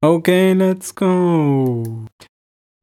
[0.00, 1.82] Okay, let's go.
[2.20, 2.26] Ich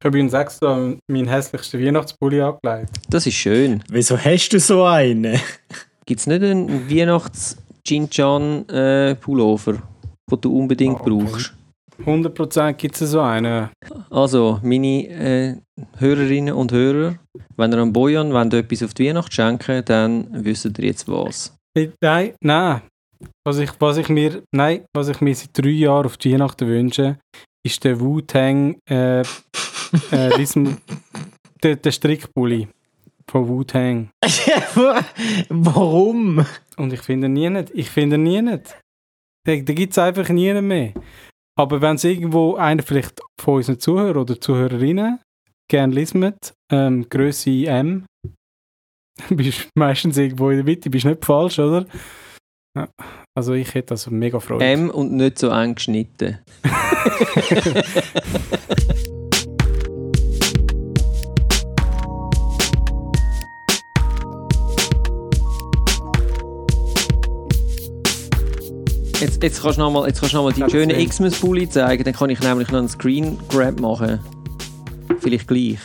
[0.04, 0.76] habe übrigens extra
[1.10, 2.90] meinen hässlichsten Weihnachtspulli angelegt.
[3.08, 3.82] Das ist schön.
[3.88, 5.40] Wieso hast du so einen?
[6.04, 9.72] Gibt es nicht einen Weihnachts-Jinjan-Pullover,
[10.30, 11.08] den du unbedingt Okay.
[11.10, 11.54] brauchst?
[12.04, 13.70] 100% gibt es so einen.
[14.10, 15.54] Also, meine äh,
[15.96, 17.14] Hörerinnen und Hörer,
[17.56, 21.56] wenn ihr am Bojan etwas auf die Weihnacht schenken dann wisst ihr jetzt was.
[21.74, 22.82] Äh, Nein, nein.
[23.44, 26.66] Was ich, was ich mir, nein, was ich mir seit drei Jahren auf die Weihnachten
[26.66, 27.18] wünsche,
[27.64, 29.24] ist der Wu-Tang, äh, äh,
[30.36, 30.78] diesem,
[31.62, 32.68] der, der Strickpulli
[33.28, 34.10] von Wu-Tang.
[35.48, 36.44] Warum?
[36.76, 37.70] Und ich finde ihn nie nicht.
[37.74, 38.78] Ich finde ihn nie nicht.
[39.46, 40.92] Den, den gibt es einfach nie mehr.
[41.58, 45.20] Aber wenn es irgendwo einer vielleicht von unseren Zuhörern oder Zuhörerinnen
[45.68, 46.14] gerne liest,
[46.70, 48.04] ähm, Größe M,
[49.30, 51.86] bist meistens irgendwo in der Mitte, bist nicht falsch, oder?
[52.76, 52.88] Ja,
[53.34, 54.64] Also ich hätte also mega Freude.
[54.64, 56.38] M und nicht so eng geschnitten.
[69.18, 71.08] Jetzt, jetzt kannst du nochmal noch die Hab's schönen.
[71.08, 74.20] Xmas-Pulli zeigen, dann kann ich nämlich noch einen Screen Grab machen.
[75.20, 75.78] Vielleicht gleich.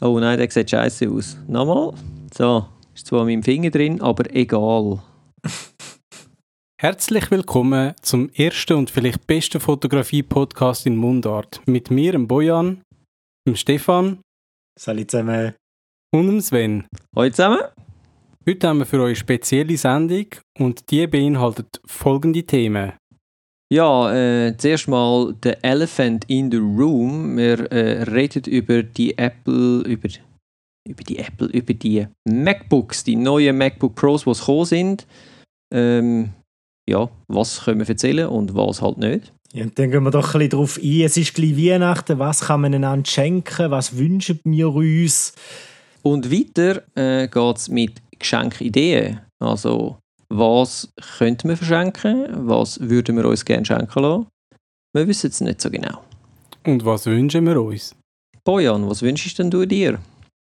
[0.00, 1.36] Oh nein, der sieht scheiße aus.
[1.48, 1.94] Nochmal.
[2.32, 5.02] So, ist zwar an meinem Finger drin, aber egal.
[6.84, 11.62] Herzlich willkommen zum ersten und vielleicht besten Fotografie-Podcast in Mundart.
[11.64, 12.82] Mit mir, dem Bojan,
[13.48, 14.18] dem Stefan
[15.00, 15.54] ich zusammen.
[16.14, 16.84] und dem Sven.
[17.16, 17.60] Hallo zusammen.
[18.46, 20.26] Heute haben wir für euch eine spezielle Sendung
[20.58, 22.92] und die beinhaltet folgende Themen.
[23.72, 27.38] Ja, äh, zuerst mal The Elephant in the Room.
[27.38, 30.10] Wir äh, reden über die Apple, über,
[30.86, 35.06] über die Apple, über die MacBooks, die neuen MacBook Pros, die es gekommen sind.
[35.72, 36.34] Ähm,
[36.88, 39.32] ja, was können wir erzählen und was halt nicht.
[39.52, 41.00] Ja, und dann gehen wir doch ein bisschen drauf ein.
[41.02, 42.18] Es ist gleich Weihnachten.
[42.18, 43.70] Was kann man einander schenken?
[43.70, 45.34] Was wünschen wir uns?
[46.02, 49.20] Und weiter äh, geht es mit Geschenkideen.
[49.38, 52.26] Also, was könnte man verschenken?
[52.48, 54.26] Was würden wir uns gerne schenken lassen?
[54.92, 56.02] Wir wissen es nicht so genau.
[56.66, 57.94] Und was wünschen wir uns?
[58.42, 59.98] Bojan, was wünschst denn du dir?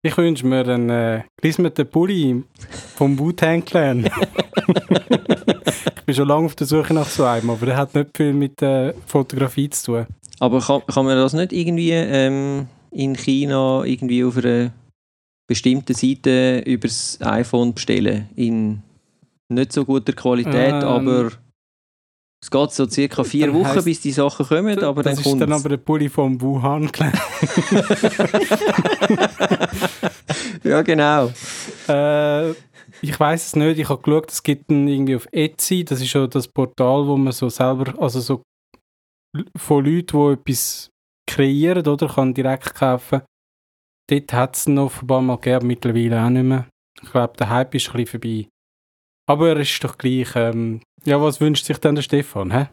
[0.03, 2.45] Ich wünsche mir einen äh, gelismeten Pulli
[2.95, 4.09] vom Wu-Tang Clan.
[5.97, 8.33] ich bin schon lange auf der Suche nach so einem, aber der hat nicht viel
[8.33, 10.07] mit äh, Fotografie zu tun.
[10.41, 14.71] Aber kann, kann man das nicht irgendwie ähm, in China irgendwie auf einer
[15.49, 18.29] bestimmten Seite übers iPhone bestellen?
[18.37, 18.83] In
[19.49, 21.31] nicht so guter Qualität, Ähm, aber
[22.41, 25.29] es geht so circa vier Wochen, heisst- bis die Sachen kommen, aber das dann ist
[25.29, 26.89] kommt dann aber der Pulli vom Wuhan.
[30.65, 31.31] Ja, genau.
[31.89, 32.51] Äh,
[33.03, 33.79] ich weiß es nicht.
[33.79, 35.85] Ich habe geschaut, es gibt einen irgendwie auf Etsy.
[35.85, 38.43] Das ist schon das Portal, wo man so selber, also so
[39.57, 40.91] von Leuten, die etwas
[41.29, 43.23] kreieren, oder kann direkt kaufen.
[44.09, 46.67] Dort hat es noch offenbar mal gegeben, mittlerweile auch nicht mehr.
[47.03, 48.49] Ich glaube, der Hype ist ein bisschen vorbei.
[49.29, 50.29] Aber er ist doch gleich.
[50.35, 52.51] Ähm, ja, was wünscht sich denn der Stefan?
[52.51, 52.69] Hä?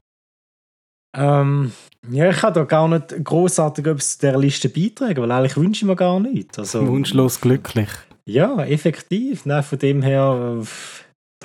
[1.15, 1.71] Ähm,
[2.09, 5.83] ja, ich kann da gar nicht großartig etwas zu dieser Liste beitragen, weil eigentlich wünsche
[5.83, 6.57] ich mir gar nichts.
[6.57, 7.89] Also, Wunschlos glücklich.
[8.27, 9.45] Ja, effektiv.
[9.45, 10.61] Nein, von dem her.
[10.61, 10.65] äh,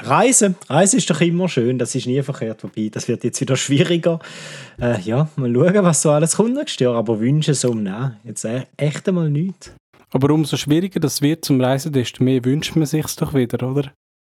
[0.02, 0.54] Reisen.
[0.68, 2.64] Reisen ist doch immer schön, das ist nie verkehrt.
[2.64, 4.18] Wobei, das wird jetzt wieder schwieriger.
[4.80, 6.94] Äh, ja, mal schauen, was so alles kommt nächstes Jahr.
[6.94, 9.74] Aber wünschen so, nein, jetzt e- echt einmal nichts.
[10.10, 13.92] Aber umso schwieriger das wird zum Reisen, desto mehr wünscht man sich doch wieder, oder?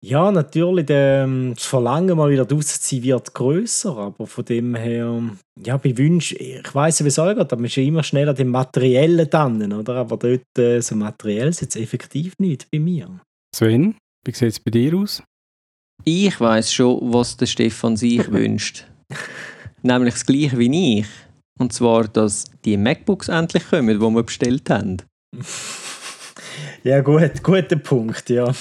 [0.07, 3.97] Ja, natürlich, der, ähm, das Verlangen, mal wieder draußen zu sein, wird grösser.
[3.97, 5.19] Aber von dem her,
[5.65, 8.03] ja, bei Wünschen, ich weiss ja, wie es euch geht, aber man ist ja immer
[8.03, 9.95] schneller dem Materiellen dann, oder?
[9.95, 13.19] Aber dort, äh, so materiell ist jetzt effektiv nicht bei mir.
[13.55, 15.23] Sven, wie sieht es bei dir aus?
[16.03, 18.85] Ich weiß schon, was der Stefan sich wünscht.
[19.81, 21.07] Nämlich das gleiche wie ich.
[21.59, 24.97] Und zwar, dass die MacBooks endlich kommen, die wir bestellt haben.
[26.83, 28.53] Ja, gut, guter Punkt, ja.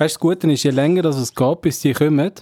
[0.00, 2.32] Weißt du, das Gute ist, je länger das es geht, bis die kommen,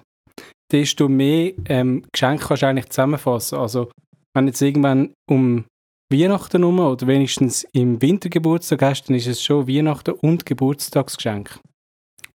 [0.70, 3.58] desto mehr ähm, Geschenke kannst du eigentlich zusammenfassen.
[3.58, 3.90] Also,
[4.32, 5.64] wenn jetzt irgendwann um
[6.12, 11.58] Weihnachten herum oder wenigstens im Winter Geburtstag hast, dann ist es schon Weihnachten und Geburtstagsgeschenk,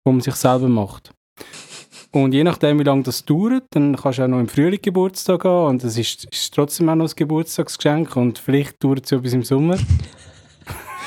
[0.05, 1.13] wo man sich selber macht.
[2.11, 5.45] Und je nachdem, wie lange das dauert, dann kannst du auch noch im Frühling Geburtstag
[5.45, 9.19] haben und das ist, ist trotzdem auch noch ein Geburtstagsgeschenk und vielleicht dauert es ja
[9.19, 9.79] bis im Sommer.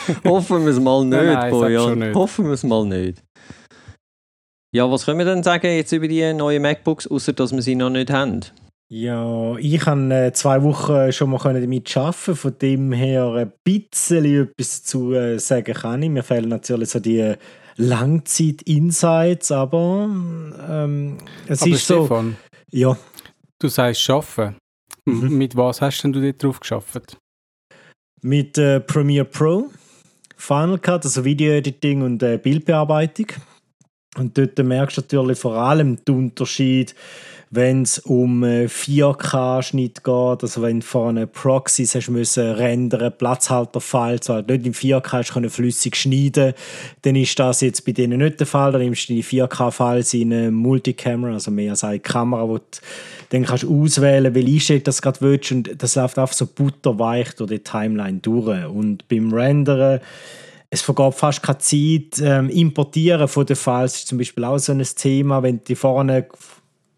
[0.24, 2.16] Hoffen wir es mal nicht, Nein, nein, Bojan.
[2.16, 3.24] Hoffen wir es mal nicht.
[4.76, 7.76] Ja, was können wir denn sagen jetzt über die neuen MacBooks, außer dass wir sie
[7.76, 8.42] noch nicht haben?
[8.90, 13.54] Ja, ich kann äh, zwei Wochen schon mal können damit arbeiten, von dem her ein
[13.64, 16.10] bisschen etwas dazu äh, sagen kann ich.
[16.10, 17.36] Mir fehlen natürlich so die
[17.78, 20.10] Langzeit-Insights, aber
[20.70, 22.06] ähm, es Aber ist so.
[22.06, 22.36] Stefan,
[22.70, 22.98] Ja,
[23.60, 24.58] du sagst arbeiten.
[25.06, 25.38] Mhm.
[25.38, 27.18] Mit was hast denn du dort drauf geschafft?
[28.22, 29.70] Mit äh, Premiere Pro,
[30.36, 33.28] Final Cut, also Video-Editing und äh, Bildbearbeitung.
[34.18, 36.96] Und dort merkst du natürlich vor allem den Unterschied,
[37.52, 44.50] wenn es um 4K-Schnitt geht, also wenn du vorne Proxys hast müssen rendern, Platzhalterfiles, halt
[44.50, 46.54] nicht in 4K hast können flüssig schneiden,
[47.04, 48.72] dann ist das jetzt bei denen nicht der Fall.
[48.72, 52.64] Dann nimmst du die 4K-Files in eine Multicamera, also mehr als eine Kamera, wo du
[53.30, 57.52] dann kannst auswählen, welche Einstellung das gerade willst und das läuft einfach so butterweich durch
[57.52, 58.66] die Timeline durch.
[58.66, 60.00] Und beim Renderen
[60.76, 62.22] es vergeht fast keine Zeit.
[62.22, 66.28] Ähm, importieren von den Files ist zum Beispiel auch so ein Thema, wenn die vorne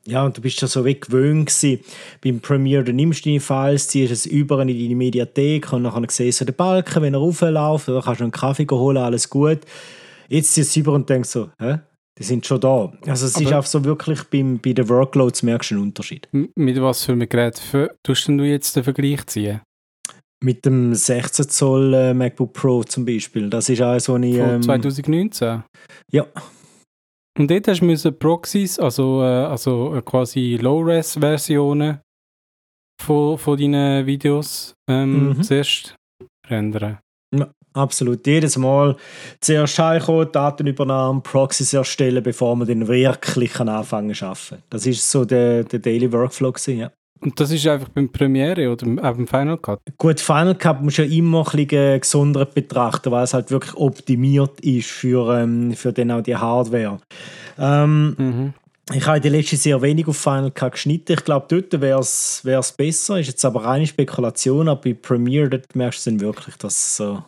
[0.05, 1.83] ja, und du bist ja so weg gewöhnt gewesen.
[2.23, 6.39] Beim Premiere, du nimmst deine Files, ziehst es über in deine Mediathek und dann siehst
[6.39, 9.59] du den Balken, wenn er raufläuft, oder kannst du einen Kaffee holen, alles gut.
[10.29, 11.79] Jetzt ziehst du es über und denkst so, hä?
[12.17, 12.91] Die sind schon da.
[13.05, 16.27] Also es Aber ist auch so wirklich beim, bei den Workloads merkst du einen Unterschied.
[16.31, 17.61] Mit was für einem Gerät
[18.01, 19.61] tust du jetzt den Vergleich ziehen?
[20.43, 23.49] Mit dem 16 Zoll äh, MacBook Pro zum Beispiel.
[23.49, 24.27] Das ist auch so eine...
[24.27, 25.63] Ähm, 2019?
[26.11, 26.27] Ja.
[27.37, 31.99] Und dort hast du Proxys, also, äh, also äh, quasi Low-Res-Versionen
[33.01, 35.43] von, von deinen Videos ähm, mhm.
[35.43, 35.95] zuerst
[36.47, 36.99] rendern.
[37.35, 38.25] Ja, absolut.
[38.25, 38.95] Jedes Mal
[39.41, 44.63] zuerst heimkommen, Datenübernahme, Proxys erstellen, bevor man dann wirklich anfangen zu arbeiten.
[44.69, 46.91] Das ist so der, der Daily Workflow gewesen, ja.
[47.19, 49.79] Und das ist einfach beim Premiere oder auch beim Final Cut?
[49.97, 54.59] Gut, Final Cut muss ja immer ein bisschen gesondert betrachten, weil es halt wirklich optimiert
[54.61, 56.99] ist für, ähm, für dann auch die Hardware.
[57.57, 58.53] Ähm, mhm.
[58.93, 61.13] Ich habe in der letzten sehr wenig auf Final Cut geschnitten.
[61.13, 63.19] Ich glaube, dort wäre es besser.
[63.19, 64.69] Ist jetzt aber reine Spekulation.
[64.69, 67.23] Aber bei Premiere dort merkst du dann wirklich, dass so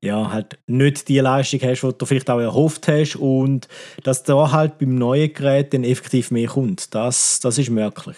[0.00, 3.68] ja, halt nicht die Leistung hast, die du vielleicht auch erhofft hast und
[4.02, 6.94] dass da halt beim neuen Gerät dann effektiv mehr kommt.
[6.94, 8.16] Das, das ist möglich.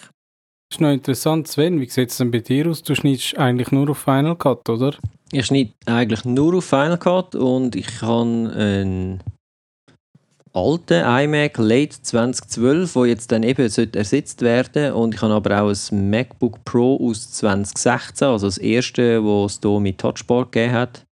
[0.70, 1.80] Ist noch interessant, Sven.
[1.80, 2.82] Wie sieht es denn bei dir aus?
[2.82, 4.94] Du schneidest eigentlich nur auf Final Cut, oder?
[5.32, 9.22] Ich schneide eigentlich nur auf Final Cut und ich habe einen
[10.52, 15.72] alten iMac Late 2012, der jetzt dann eben ersetzt werden und ich habe aber auch
[15.90, 21.04] ein MacBook Pro aus 2016, also das erste, das es hier mit Touchbar gegeben hat.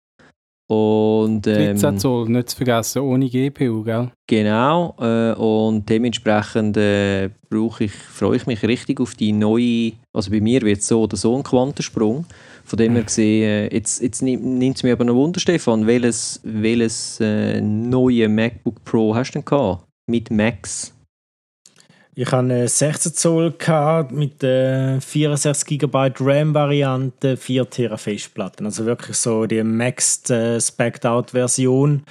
[0.69, 4.11] Und, ähm, 13 Zoll, nicht zu vergessen, ohne GPU, gell?
[4.27, 10.41] Genau, äh, und dementsprechend äh, ich, freue ich mich richtig auf die neue, also bei
[10.41, 12.27] mir wird es so oder so ein Quantensprung.
[12.65, 16.41] Von dem her gesehen, äh, jetzt, jetzt nimmt es mir aber noch Wunder, Stefan, welches,
[16.43, 19.85] welches äh, neue MacBook Pro hast du denn gehabt?
[20.09, 20.96] Mit Max?
[22.19, 23.55] Ich hatte eine 16 Zoll
[24.11, 28.65] mit der 64 GB RAM-Variante, 4 TB Festplatten.
[28.65, 32.05] Also wirklich so die Maxed äh, Spec'd Out Version.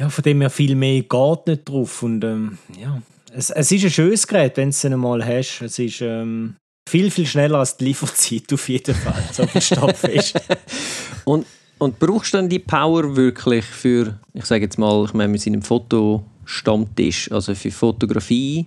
[0.00, 2.02] Ja, von dem her viel mehr geht nicht drauf.
[2.02, 3.02] Und ähm, ja,
[3.34, 5.60] es, es ist ein schönes Gerät, wenn du es einmal hast.
[5.60, 6.56] Es ist ähm,
[6.88, 9.22] viel, viel schneller als die Lieferzeit auf jeden Fall.
[9.30, 9.46] So
[9.88, 10.40] fest.
[11.26, 11.44] und,
[11.76, 15.42] und brauchst du dann die Power wirklich für, ich sage jetzt mal, ich meine, mit
[15.42, 18.66] seinem Fotostammtisch, also für Fotografie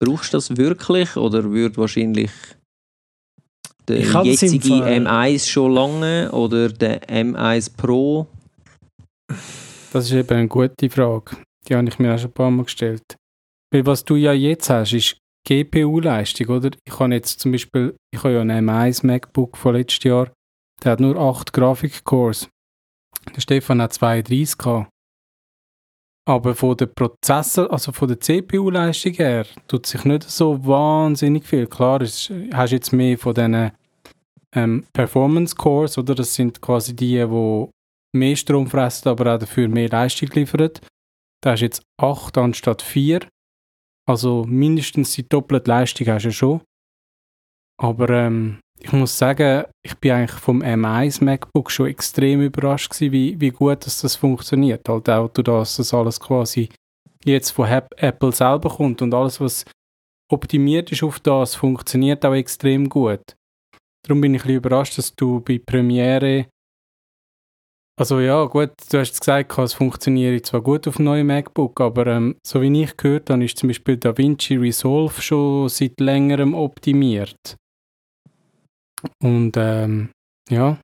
[0.00, 2.30] Brauchst du das wirklich oder würde wahrscheinlich
[3.88, 8.26] der jetzige M1 schon lange oder der M1 Pro?
[9.92, 11.36] Das ist eben eine gute Frage.
[11.66, 13.16] Die habe ich mir auch schon ein paar Mal gestellt.
[13.72, 16.70] Weil was du ja jetzt hast, ist GPU-Leistung, oder?
[16.86, 20.30] Ich habe jetzt zum Beispiel, ich habe ja einen M1 MacBook von letztes Jahr,
[20.82, 22.48] der hat nur 8 Grafikcores.
[23.34, 24.90] Der Stefan hat 32 gehabt.
[26.28, 31.66] Aber von der Prozessor, also von der CPU-Leistung her, tut sich nicht so wahnsinnig viel.
[31.66, 33.72] Klar, es, hast jetzt mehr von diesen
[34.54, 36.14] ähm, Performance Cores, oder?
[36.14, 37.68] Das sind quasi die, die
[38.12, 40.70] mehr Strom fressen, aber auch dafür mehr Leistung liefern.
[41.42, 43.20] Da hast du jetzt 8 anstatt 4.
[44.06, 46.60] Also mindestens die doppelte Leistung hast du schon.
[47.80, 53.12] Aber ähm, ich muss sagen, ich bin eigentlich vom M1 MacBook schon extrem überrascht gewesen,
[53.12, 54.88] wie, wie gut dass das funktioniert.
[54.88, 56.68] Halt auch, dass das alles quasi
[57.24, 59.64] jetzt von Apple selber kommt und alles, was
[60.30, 63.34] optimiert ist auf das, funktioniert auch extrem gut.
[64.06, 66.46] Darum bin ich ein bisschen überrascht, dass du bei Premiere
[67.98, 72.06] also ja, gut, du hast gesagt, es funktioniert zwar gut auf dem neuen MacBook, aber
[72.06, 77.56] ähm, so wie ich gehört habe, ist zum Beispiel DaVinci Resolve schon seit längerem optimiert.
[79.22, 80.10] Und ähm,
[80.50, 80.78] ja,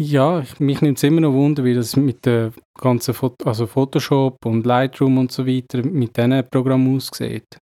[0.00, 4.36] ja, mich nimmt es immer noch Wunder, wie das mit der ganzen Foto also Photoshop
[4.44, 7.58] und Lightroom und so weiter mit diesen Programmen aussieht.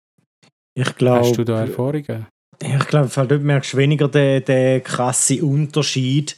[0.74, 1.20] Ich glaube.
[1.20, 2.26] Hast du da Erfahrungen?
[2.62, 6.36] Ich glaube, dort merkst du weniger den, den krassen Unterschied.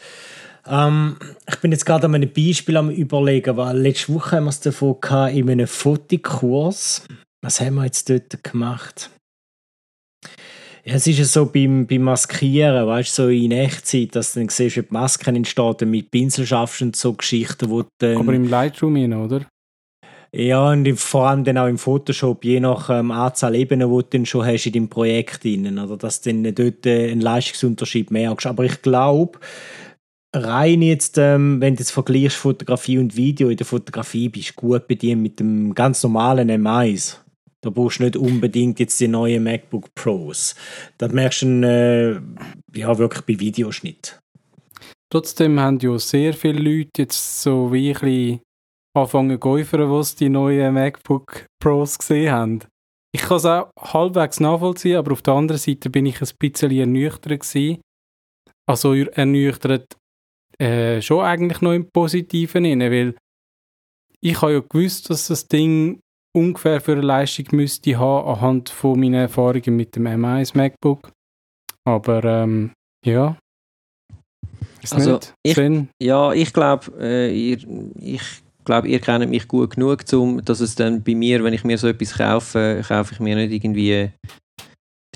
[0.66, 1.16] Ähm,
[1.48, 4.60] ich bin jetzt gerade an einem Beispiel am überlegen, weil letzte Woche haben wir es
[4.60, 7.06] davon gehabt, in einem Fotokurs.
[7.42, 9.10] Was haben wir jetzt dort gemacht?
[10.84, 14.40] Ja, es ist ja so beim, beim Maskieren, weißt du, so in Echtzeit, dass du
[14.40, 18.32] dann siehst, wie die Masken entstehen, mit Pinsel schaffst und so Geschichten, wo dann, Aber
[18.32, 19.46] im Lightroom rein, oder?
[20.30, 24.08] Ja, und vor allem dann auch im Photoshop, je nach ähm, Anzahl Ebenen, die du
[24.10, 28.10] dann schon hast in deinem Projekt drin, oder dass du dann dort äh, einen Leistungsunterschied
[28.10, 28.46] merkst.
[28.46, 29.38] Aber ich glaube,
[30.34, 34.54] rein jetzt, ähm, wenn du jetzt vergleichst Fotografie und Video, in der Fotografie bist du
[34.54, 37.16] gut bedient mit dem ganz normalen M1.
[37.60, 40.54] Da brauchst du nicht unbedingt jetzt die neuen MacBook Pros.
[40.96, 44.20] Das merkst du äh, ja, wirklich bei Videoschnitt.
[45.10, 48.40] Trotzdem haben ja sehr viele Leute jetzt so wie ein bisschen
[48.94, 52.60] anfangen zu was die neuen MacBook Pros gesehen haben.
[53.12, 56.70] Ich kann es auch halbwegs nachvollziehen, aber auf der anderen Seite bin ich ein bisschen
[56.70, 57.80] ernüchtert.
[58.66, 59.96] Also ernüchtert
[60.58, 63.14] äh, schon eigentlich noch im Positiven weil
[64.20, 66.00] ich habe ja gewusst, dass das Ding
[66.36, 71.10] ungefähr für eine Leistung müsste haben anhand von meinen Erfahrungen mit dem M1 MacBook.
[71.84, 72.72] Aber ähm,
[73.04, 73.36] ja.
[74.82, 75.88] Ist Also, nicht ich- Sinn.
[76.02, 77.58] Ja, ich glaube, äh, ihr,
[78.00, 78.22] ich
[78.64, 81.78] glaube, ihr kennt mich gut genug, um, dass es dann bei mir, wenn ich mir
[81.78, 84.10] so etwas kaufe, kaufe ich mir nicht irgendwie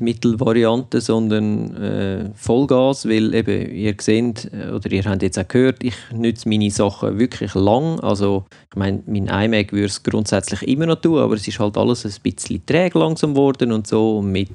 [0.03, 5.83] Mittelvariante, sondern äh, Vollgas, weil eben, ihr seht, äh, oder ihr habt jetzt auch gehört,
[5.83, 10.87] ich nütze meine Sachen wirklich lang, also ich meine, mein iMac würde es grundsätzlich immer
[10.87, 14.33] noch tun, aber es ist halt alles ein bisschen träge langsam geworden und so und
[14.33, 14.51] mit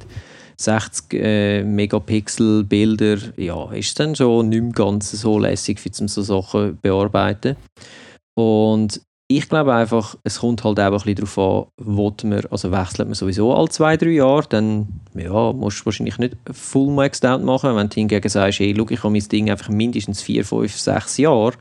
[0.60, 6.08] 60 äh, Megapixel Bilder, ja, ist dann schon nicht mehr ganz so lässig, für zum
[6.08, 7.56] so Sachen bearbeiten.
[8.36, 12.72] Und ich glaube einfach, es kommt halt auch ein bisschen darauf an, will man, also
[12.72, 17.26] wechselt man sowieso alle zwei, drei Jahre, dann ja, musst du wahrscheinlich nicht full maxed
[17.26, 17.76] out machen.
[17.76, 21.18] Wenn du hingegen sagst, hey, schau, ich habe mein Ding einfach mindestens vier, fünf, sechs
[21.18, 21.54] Jahre,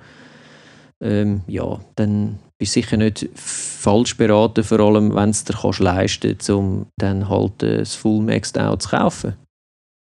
[1.03, 5.81] ähm, ja, dann bist du sicher nicht falsch beraten, vor allem wenn es dir kannst
[5.81, 9.35] leisten um dann halt äh, das full maxed out zu kaufen.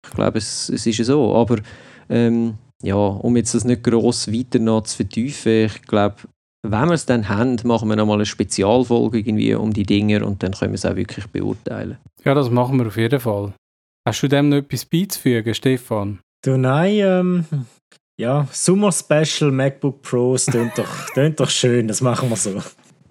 [0.03, 1.59] Ich glaube, es, es ist so, aber
[2.09, 6.15] ähm, ja, um jetzt das nicht gross weiter noch zu vertiefen, ich glaube,
[6.63, 10.43] wenn wir es dann haben, machen wir nochmal eine Spezialfolge irgendwie um die Dinger und
[10.43, 11.97] dann können wir es auch wirklich beurteilen.
[12.23, 13.53] Ja, das machen wir auf jeden Fall.
[14.07, 16.19] Hast du dem noch etwas beizufügen, Stefan?
[16.43, 17.45] Du, nein, ähm,
[18.19, 22.61] ja, Summer Special MacBook Pros, tönt doch, tönt doch schön, das machen wir so.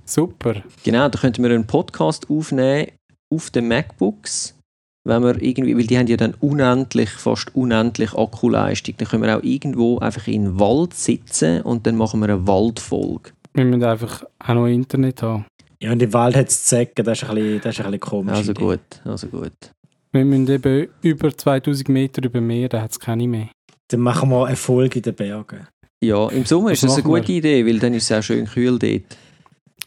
[0.05, 0.63] Super.
[0.85, 2.91] Genau, da könnten wir einen Podcast aufnehmen
[3.33, 4.57] auf den MacBooks,
[5.05, 8.97] wenn wir irgendwie, weil die haben ja dann unendlich, fast unendlich Akkuleistung.
[8.99, 12.47] Dann können wir auch irgendwo einfach in den Wald sitzen und dann machen wir eine
[12.47, 13.31] Waldfolge.
[13.55, 15.45] Wir müssen einfach auch noch Internet haben.
[15.83, 18.01] Ja, und im Wald hat es Zecken, das ist ein bisschen, das ist ein bisschen
[18.01, 18.37] komisch.
[18.37, 19.53] Also gut, also gut.
[20.13, 23.49] Wir müssen eben über 2000 Meter über Meer, da hat es keine mehr.
[23.89, 25.67] Dann machen wir eine Folge in den Bergen.
[26.03, 28.47] Ja, im Sommer ist Was das eine gute Idee, weil dann ist es auch schön
[28.47, 29.17] kühl dort.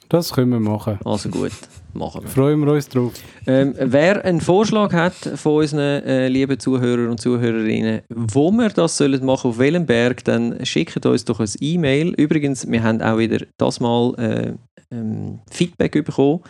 [0.10, 1.00] Das können wir machen.
[1.06, 1.52] Also gut,
[1.94, 2.30] machen wir.
[2.30, 3.14] Freuen wir uns drauf.
[3.48, 8.98] Ähm, wer einen Vorschlag hat von unseren äh, lieben Zuhörern und Zuhörerinnen, wo wir das
[8.98, 12.14] sollen machen, auf welchem Berg, dann schickt uns doch ein E-Mail.
[12.16, 14.54] Übrigens, wir haben auch wieder das Mal äh,
[14.92, 16.42] ähm, Feedback bekommen.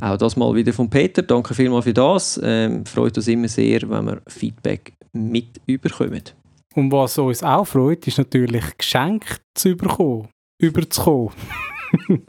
[0.00, 1.22] Auch das mal wieder von Peter.
[1.22, 2.40] Danke vielmals für das.
[2.42, 6.22] Ähm, freut uns immer sehr, wenn wir Feedback mit überkommen.
[6.74, 10.28] Und was uns auch freut, ist natürlich Geschenke zu bekommen.
[10.60, 11.30] Überzukommen.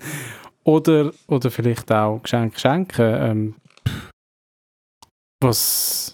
[0.63, 3.01] oder, oder vielleicht auch Geschenke schenken.
[3.01, 3.55] Ähm,
[5.41, 6.13] was,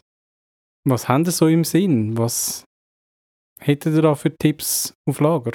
[0.87, 2.17] was haben Sie so im Sinn?
[2.17, 2.63] Was
[3.59, 5.51] hättet ihr da für Tipps auf Lager?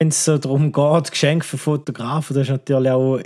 [0.00, 3.20] Wenn es so darum geht, Geschenke für Fotografen, da ist natürlich auch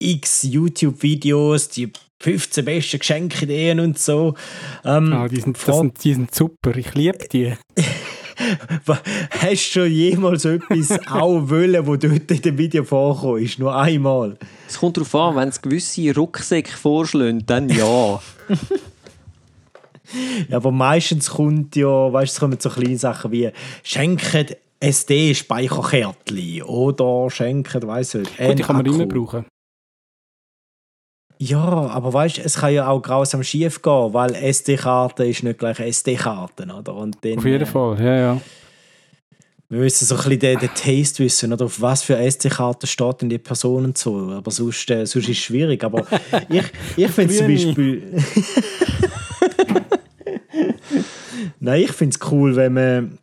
[0.00, 1.92] x YouTube-Videos, die
[2.22, 4.34] 15 besten Geschenkideen und so.
[4.84, 7.54] Ähm, Ah, die, sind, das sind, die sind super, ich liebe die.
[9.30, 13.42] Hast du schon jemals etwas auch wollen, wo dort in dem Video vorkommt?
[13.42, 14.36] Ist nur einmal.
[14.68, 18.20] Es kommt darauf an, wenn es gewisse Rucksäcke vorschlagen, dann ja.
[20.48, 23.50] Ja, aber meistens kommt ja, weißt du, es kommen so kleine Sachen wie
[23.82, 24.46] schenken
[24.80, 29.44] SD-Speicherkärtchen oder schenken, weißt du, Gut, die kann man immer brauchen.
[31.38, 35.58] Ja, aber weißt du, es kann ja auch grausam schief gehen, weil SD-Karte ist nicht
[35.58, 36.94] gleich SD-Karte, oder?
[36.94, 38.40] Und dann, Auf jeden äh, Fall, ja, ja.
[39.70, 43.22] Wir müssen so ein bisschen den, den Taste wissen, oder auf was für SD-Karte steht
[43.22, 44.30] denn die Person und so.
[44.30, 45.84] Aber sonst, äh, sonst ist es schwierig.
[45.84, 46.06] Aber
[46.48, 46.64] ich,
[46.96, 47.46] ich finde zum.
[47.46, 48.02] Beispiel.
[51.60, 53.18] Nein, ich finde es cool, wenn man,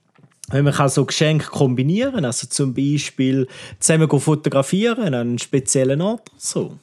[0.50, 2.25] wenn man kann so Geschenke kombinieren kann.
[2.25, 3.48] Also zum Beispiel
[3.79, 6.29] zusammen fotografieren an einem speziellen Ort.
[6.38, 6.77] So.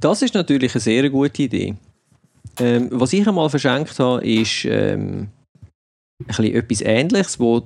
[0.00, 1.74] Das ist natürlich eine sehr gute Idee.
[2.58, 5.28] Ähm, was ich einmal verschenkt habe, ist ähm,
[6.26, 7.62] ein etwas Ähnliches, wo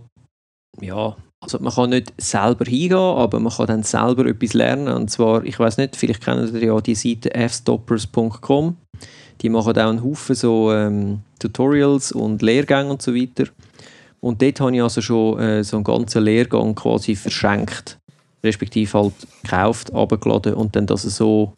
[0.81, 4.89] ja, also man kann nicht selber hingehen, aber man kann dann selber etwas lernen.
[4.89, 8.77] Und zwar, ich weiß nicht, vielleicht kennen Sie ja die Seite fstoppers.com.
[9.41, 13.45] die machen auch einen Haufen so ähm, Tutorials und Lehrgänge und so weiter.
[14.21, 17.99] Und dort habe ich also schon äh, so einen ganzen Lehrgang quasi verschenkt.
[18.45, 21.55] Respektive halt gekauft, abgeladen und dann das so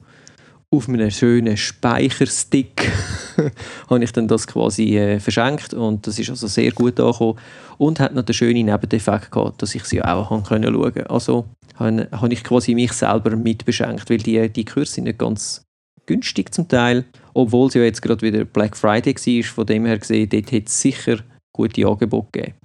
[0.73, 2.91] auf einem schönen Speicherstick
[3.91, 7.39] habe ich dann das quasi äh, verschenkt und das ist also sehr gut angekommen
[7.77, 11.07] und hat noch den schönen Nebendefekt gehabt, dass ich sie auch haben können schauen.
[11.09, 11.45] Also
[11.77, 15.63] habe, habe ich quasi mich selber mitbeschenkt, weil die, die Kurse sind nicht ganz
[16.07, 19.99] günstig zum Teil, obwohl es ja jetzt gerade wieder Black Friday war, von dem her
[19.99, 21.19] gesehen, dort hätte es sicher
[21.55, 22.57] gute Angebote gegeben.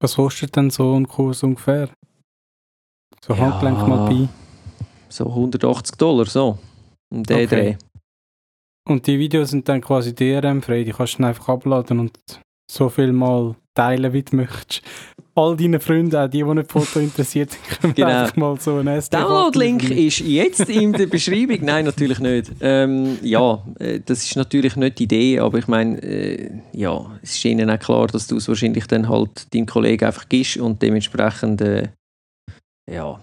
[0.00, 1.90] Was kostet denn so ein Kurs ungefähr?
[3.24, 4.28] So Handgelenk ja, mal bei?
[5.10, 6.58] So 180 Dollar, so.
[7.12, 7.46] Um den okay.
[7.46, 7.76] Dreh.
[8.88, 12.18] Und die Videos sind dann quasi DRM-frei, die kannst du einfach abladen und
[12.70, 14.82] so viel mal teilen, wie du möchtest.
[15.34, 18.08] All deine Freunde, auch die, die nicht Foto interessiert sind, können genau.
[18.08, 21.58] einfach mal so ein SD Download-Link ist jetzt in der Beschreibung.
[21.62, 22.50] Nein, natürlich nicht.
[22.60, 27.36] Ähm, ja, äh, das ist natürlich nicht die Idee, aber ich meine, äh, ja, es
[27.36, 30.82] ist ihnen auch klar, dass du es wahrscheinlich dann halt deinem Kollegen einfach gibst und
[30.82, 31.88] dementsprechend, äh,
[32.90, 33.18] ja,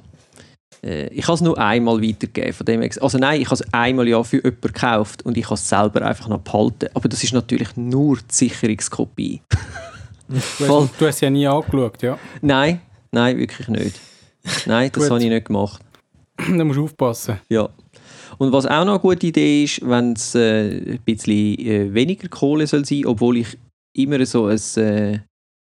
[0.81, 2.53] ich habe es nur einmal weitergegeben.
[2.53, 5.55] Von dem also nein, ich habe es einmal ja für jemanden gekauft und ich habe
[5.55, 6.87] es selber einfach noch behalten.
[6.93, 9.41] Aber das ist natürlich nur die Sicherungskopie.
[10.29, 12.17] du, hast, du hast es ja nie angeschaut, ja?
[12.41, 12.81] Nein,
[13.11, 13.99] nein, wirklich nicht.
[14.65, 15.81] Nein, das habe ich nicht gemacht.
[16.37, 17.39] da musst du aufpassen.
[17.49, 17.69] Ja.
[18.37, 22.29] Und was auch noch eine gute Idee ist, wenn es äh, ein bisschen äh, weniger
[22.29, 23.57] Kohle soll sein, obwohl ich
[23.93, 25.19] immer so ein äh,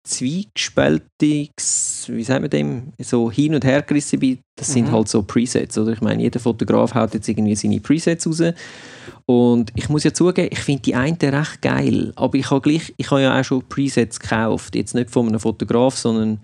[0.03, 4.91] zwiegespaltiges, wie sagt man dem, so hin und her gerissen bin, das sind mhm.
[4.91, 5.93] halt so Presets, oder?
[5.93, 8.41] Ich meine, jeder Fotograf haut jetzt irgendwie seine Presets raus
[9.25, 12.93] und ich muss ja zugeben, ich finde die einen recht geil, aber ich habe gleich,
[12.97, 16.39] ich habe ja auch schon Presets gekauft, jetzt nicht von einem Fotograf, sondern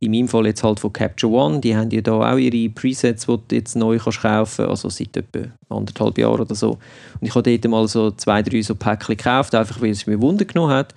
[0.00, 3.26] in meinem Fall jetzt halt von Capture One, die haben ja da auch ihre Presets,
[3.26, 6.78] die du jetzt neu kannst kaufen also seit etwa anderthalb Jahren oder so.
[7.20, 10.20] Und ich habe dort mal so zwei, drei so Päckchen gekauft, einfach weil es mir
[10.20, 10.94] Wunder genommen hat.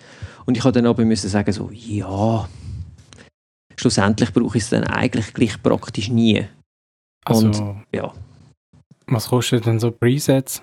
[0.47, 2.47] Und ich habe dann aber müssen sagen, so, ja,
[3.75, 6.47] schlussendlich brauche ich es dann eigentlich gleich praktisch nie.
[7.25, 8.13] Also, Und, ja.
[9.07, 10.61] Was kostet denn so Presets?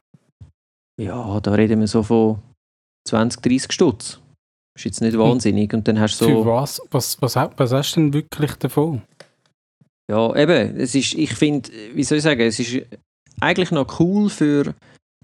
[1.00, 2.40] Ja, da reden wir so von
[3.06, 4.20] 20, 30 Stutz.
[4.76, 5.72] Ist jetzt nicht wahnsinnig.
[5.74, 6.42] Und dann hast du so.
[6.42, 6.80] Für was?
[6.90, 9.02] Was, was, was hast du denn wirklich davon?
[10.10, 10.76] Ja, eben.
[10.76, 12.86] Es ist, ich finde, wie soll ich sagen, es ist
[13.40, 14.74] eigentlich noch cool für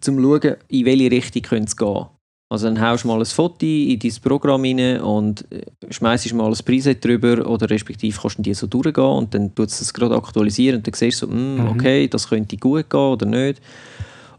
[0.01, 2.07] zum schauen, in welche Richtung es gehen
[2.51, 6.51] also dann haust du mal ein Foto in dein Programm rein und äh, schmeißt mal
[6.51, 9.95] ein Preset drüber oder respektive kannst du die so durchgehen und dann tut es das
[9.95, 13.63] gerade aktualisieren und dann siehst du so, mm, okay, das könnte gut gehen oder nicht.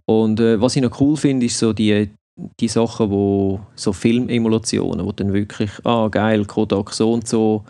[0.05, 2.09] Und äh, was ich noch cool finde, ist so die,
[2.59, 7.63] die Sachen, wo so Filmemulationen, wo dann wirklich, ah geil, Kodak so und so.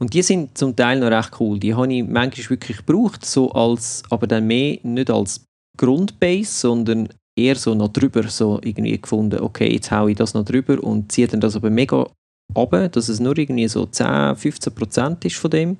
[0.00, 1.60] Und die sind zum Teil noch recht cool.
[1.60, 5.44] Die habe ich manchmal wirklich gebraucht, so als, aber dann mehr nicht als
[5.78, 10.44] Grundbase, sondern eher so noch drüber so irgendwie gefunden, okay, jetzt haue ich das noch
[10.44, 12.06] drüber und ziehe dann das aber mega
[12.54, 15.76] runter, dass es nur irgendwie so 10, 15 Prozent ist von dem.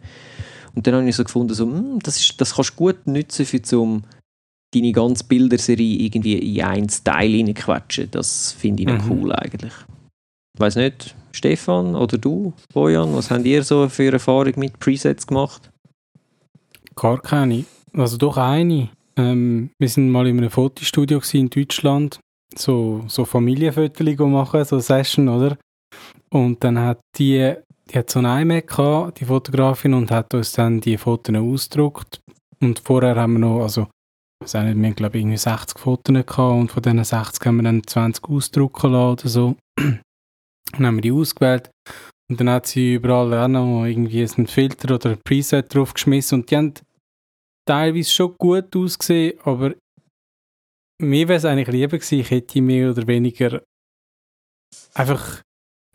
[0.74, 3.46] Und dann habe ich so gefunden, so, hm, das, ist, das kannst du gut nutzen,
[3.46, 4.02] für zum
[4.74, 8.10] deine ganze Bilderserie irgendwie in ein Style reinquetschen.
[8.10, 9.10] Das finde ich noch mhm.
[9.10, 9.72] cool eigentlich.
[10.54, 15.26] Ich weiß nicht, Stefan oder du, Bojan, was habt ihr so für Erfahrung mit Presets
[15.26, 15.70] gemacht?
[16.94, 17.64] Gar keine.
[17.92, 18.88] Also doch eine.
[19.18, 22.20] Ähm, wir sind mal in einem Fotostudio in Deutschland,
[22.54, 25.56] so, so Familienfotos machen, so Session, oder?
[26.30, 27.54] Und dann hat die,
[27.90, 32.20] die hat so ein iMac gehabt, die Fotografin, und hat uns dann die Fotos ausgedruckt.
[32.60, 33.88] Und vorher haben wir noch, also,
[34.44, 37.46] ich weiß nicht, wir haben, glaube ich, irgendwie 60 Fotos gehabt, und von diesen 60
[37.46, 39.56] haben wir dann 20 ausdrucken lassen oder so.
[39.76, 41.70] dann haben wir die ausgewählt.
[42.28, 46.50] Und dann hat sie überall auch noch irgendwie einen Filter oder ein Preset draufgeschmissen und
[46.50, 46.74] die haben
[47.66, 49.74] teilweise schon gut ausgesehen, aber
[51.02, 53.62] mir wäre es eigentlich lieber gewesen, ich hätte mehr oder weniger
[54.94, 55.42] einfach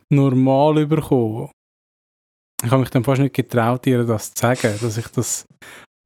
[0.10, 1.50] normal bekommen.
[2.64, 5.46] Ich habe mich dann fast nicht getraut, ihr das zu sagen, dass ich das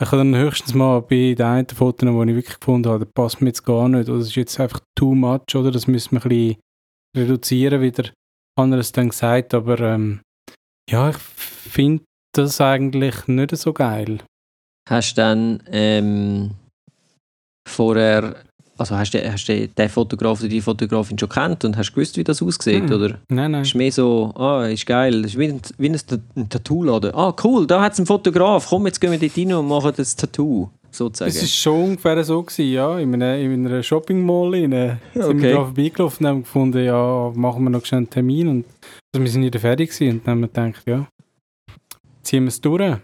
[0.02, 3.40] ich habe dann höchstens mal bei den einen Fotos, die ich wirklich gefunden habe, passt
[3.40, 6.26] mir jetzt gar nicht, oder das ist jetzt einfach too much, oder das müssen wir
[6.26, 6.60] ein bisschen
[7.16, 8.12] reduzieren, wie der
[8.60, 10.22] andere dann gesagt, aber ähm,
[10.90, 14.22] ja, ich finde das eigentlich nicht so geil
[14.88, 16.52] hast dann ähm,
[17.68, 18.36] vorher,
[18.78, 22.18] also hast du, hast du den Fotograf oder die Fotografin schon kennt und hast gewusst,
[22.18, 22.96] wie das aussieht, hm.
[22.96, 23.20] oder?
[23.30, 23.64] Nein, nein.
[23.64, 26.00] Ist mehr so, ah, ist geil, das ist wie ein, wie ein,
[26.36, 27.14] ein Tattoo-Laden.
[27.14, 29.94] Ah, cool, da hat es einen Fotograf, komm, jetzt gehen wir dort rein und machen
[29.96, 30.70] das Tattoo.
[30.92, 31.34] Sozusagen.
[31.34, 32.98] Das war schon ungefähr so, gewesen, ja.
[33.00, 34.48] In einer, in einer Shopping-Mall.
[34.48, 34.98] Okay.
[35.14, 38.48] sind wir da vorbeigelaufen und haben gefunden, ja, machen wir noch schnell einen Termin.
[38.48, 38.66] Und
[39.14, 40.20] also wir sind wieder fertig gewesen.
[40.20, 41.08] und dann haben wir gedacht, ja,
[42.24, 42.98] ziehen wir es durch.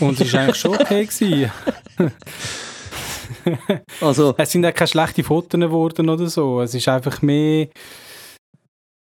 [0.00, 1.50] Und es war eigentlich schon okay.
[4.00, 6.60] Also, Es sind auch keine schlechten Fotos geworden oder so.
[6.60, 7.68] Es ist einfach mehr.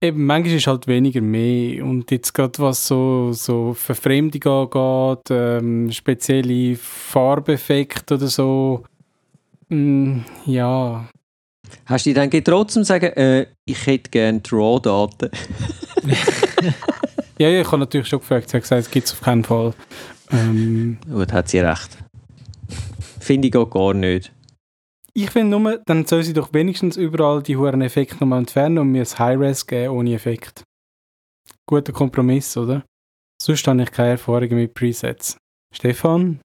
[0.01, 1.85] Eben, manchmal ist halt weniger mehr.
[1.85, 8.85] Und jetzt gerade was so, so Verfremdung angeht, ähm, spezielle Farbeffekte oder so.
[9.69, 11.09] Mm, ja.
[11.87, 15.31] hast du dich dann trotzdem sagen, äh, ich hätte gerne RAW-Daten?
[17.37, 18.49] Ja, ja, ich habe natürlich schon gefragt.
[18.49, 19.75] Sie hat gesagt, es gibt es auf keinen Fall.
[20.31, 21.99] Ähm, Gut, hat sie recht.
[23.21, 24.33] Finde ich auch gar nicht.
[25.15, 28.91] ich finde nur, dann soll sie doch wenigstens überall die hohen Effekte nochmal entfernen und
[28.91, 30.65] mir ein High-Res geben ohne Effekt.
[31.67, 32.85] Guter Kompromiss, oder?
[33.41, 35.37] Sonst habe ich keine Erfahrungen mit Presets.
[35.75, 36.41] Stefan?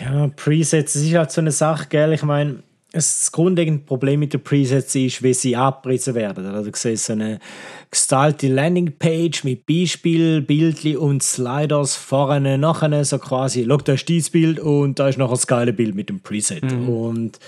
[0.00, 2.12] Ja, Presets, das ist halt so eine Sache, gell?
[2.12, 2.62] Ich meine,
[2.96, 6.46] das grundlegende Problem mit den Presets ist, wie sie abgerissen werden.
[6.46, 7.38] Also, du siehst so eine
[7.90, 14.30] gestylte Landingpage mit Beispiel, Bildli und Sliders vorne, nachher, so quasi, schau, da ist dieses
[14.30, 16.64] Bild und da ist noch das geile Bild mit dem Preset.
[16.64, 16.88] Mhm.
[16.88, 17.38] Und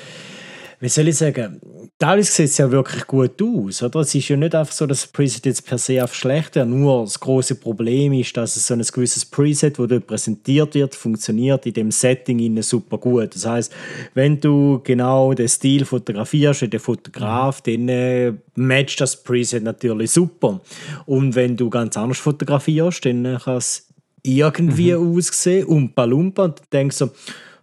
[0.81, 1.61] wie soll ich sagen,
[1.99, 3.83] teilweise sieht es ja wirklich gut aus.
[3.83, 4.01] Oder?
[4.01, 6.67] Es ist ja nicht einfach so, dass das Preset jetzt per se auf schlecht wäre.
[6.67, 10.95] Nur das große Problem ist, dass es so ein gewisses Preset, das dort präsentiert wird,
[10.95, 13.35] funktioniert in dem Setting innen super gut.
[13.35, 13.73] Das heißt,
[14.15, 20.13] wenn du genau den Stil fotografierst, wie der Fotograf, dann äh, matcht das Preset natürlich
[20.13, 20.61] super.
[21.07, 23.89] Und wenn du ganz anders fotografierst, dann kann es
[24.23, 27.11] irgendwie aussehen, umpa lumpa, und du denkst so,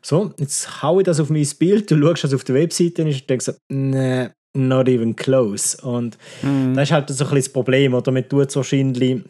[0.05, 3.29] so, jetzt hau ich das auf mein Bild, du schaust das auf der Webseite und
[3.29, 5.77] denkst so, nee, not even close.
[5.83, 6.17] Und
[6.75, 8.11] das ist halt so ein bisschen das Problem, oder?
[8.11, 9.23] Man tut es wahrscheinlich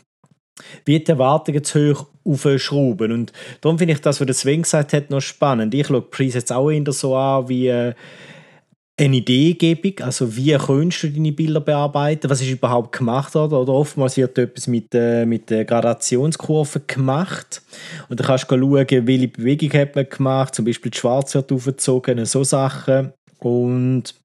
[0.83, 3.13] wie die Erwartungen zu hoch aufschrauben.
[3.13, 5.73] Und darum finde ich das, was der Sven gesagt hat, noch spannend.
[5.73, 7.93] Ich schaue Presets auch eher so an wie äh,
[8.97, 13.73] eine Ideengebung, also wie kannst du deine Bilder bearbeiten, was ist überhaupt gemacht worden, oder
[13.73, 17.61] oftmals wird etwas mit, äh, mit der Gradationskurve gemacht.
[18.07, 21.51] Und dann kannst du schauen, welche Bewegung hat man gemacht, zum Beispiel die Schwarz wird
[21.51, 23.11] aufgezogen, so Sachen.
[23.39, 24.15] Und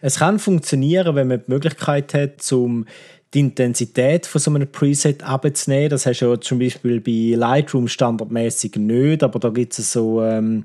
[0.00, 2.86] es kann funktionieren, wenn man die Möglichkeit hat, zum
[3.34, 5.90] die Intensität von so einem Preset abzunehmen.
[5.90, 10.22] Das hast du ja zum Beispiel bei Lightroom standardmäßig nicht, aber da gibt es so,
[10.22, 10.64] ähm,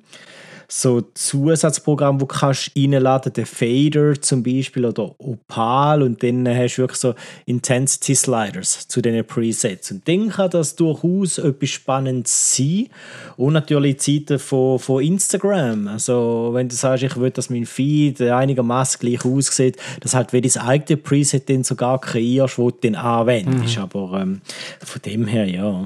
[0.74, 6.78] so Zusatzprogramme, wo du kannst reinladen, der Fader zum Beispiel oder Opal und dann hast
[6.78, 7.14] du wirklich so
[7.46, 9.92] Intensity Sliders zu diesen Presets.
[9.92, 12.88] Und dann kann das durchaus etwas Spannendes sein.
[13.36, 15.90] Und natürlich die Zeiten von, von Instagram.
[15.90, 20.40] Also wenn du sagst, ich will, dass mein Feed einigermaßen gleich aussieht, dass halt wie
[20.40, 23.78] das eigene Preset dann sogar kreierst, wo du dann anwendest.
[23.78, 24.40] Aber ähm,
[24.80, 25.86] von dem her, ja.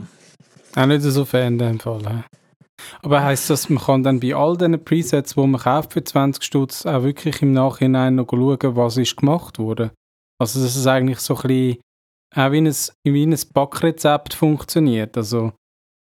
[0.76, 2.02] Auch nicht so Fan in dem Fall.
[2.08, 2.24] hä?
[3.01, 6.43] Aber heisst das, man kann dann bei all diesen Presets, die man kauft für 20
[6.43, 9.91] Stutz, auch wirklich im Nachhinein noch schauen, was ist gemacht wurde?
[10.39, 11.81] Also dass es eigentlich so ein bisschen
[12.35, 15.15] auch wie ein, wie ein Backrezept funktioniert.
[15.15, 15.53] Also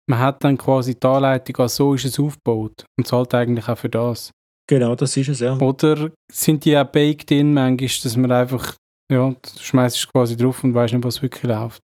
[0.07, 3.77] man hat dann quasi die Anleitung, ah, so ist es aufgebaut und zahlt eigentlich auch
[3.77, 4.31] für das.
[4.67, 5.57] Genau, das ist es, ja.
[5.57, 8.75] Oder sind die auch baked in manchmal, dass man einfach,
[9.11, 11.81] ja, du schmeißt es quasi drauf und weißt nicht, was wirklich läuft.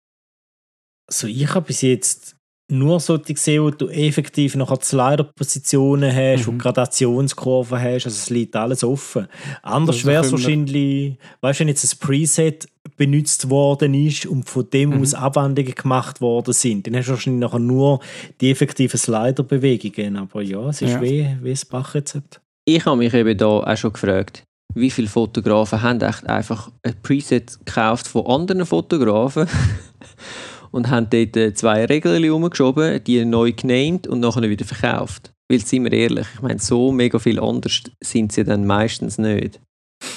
[1.08, 2.36] Also ich habe bis jetzt
[2.72, 6.54] nur solche gesehen, wo du effektiv nachher Slider-Positionen hast Mhm.
[6.54, 8.06] und Gradationskurven hast.
[8.06, 9.28] Also es liegt alles offen.
[9.64, 14.70] Anders wäre es wahrscheinlich, weißt du, wenn jetzt ein Preset benutzt worden ist und von
[14.70, 15.02] dem Mhm.
[15.02, 18.00] aus Abwandlungen gemacht worden sind, dann hast du wahrscheinlich nachher nur
[18.42, 20.18] die effektiven Slider-Bewegungen.
[20.18, 21.02] Aber ja, es ist Ja.
[21.02, 22.42] wie, wie das Bachrezept.
[22.66, 24.44] Ich habe mich eben da auch schon gefragt,
[24.76, 29.48] wie viele Fotografen haben echt einfach ein Preset gekauft von anderen Fotografen
[30.72, 35.32] und haben dort äh, zwei Regeln rumgeschoben, die neu genamed und nachher wieder verkauft.
[35.50, 39.60] Weil, sind wir ehrlich, ich meine, so mega viel anders sind sie dann meistens nicht.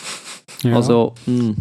[0.65, 0.77] Ja.
[0.77, 1.57] Also, mh,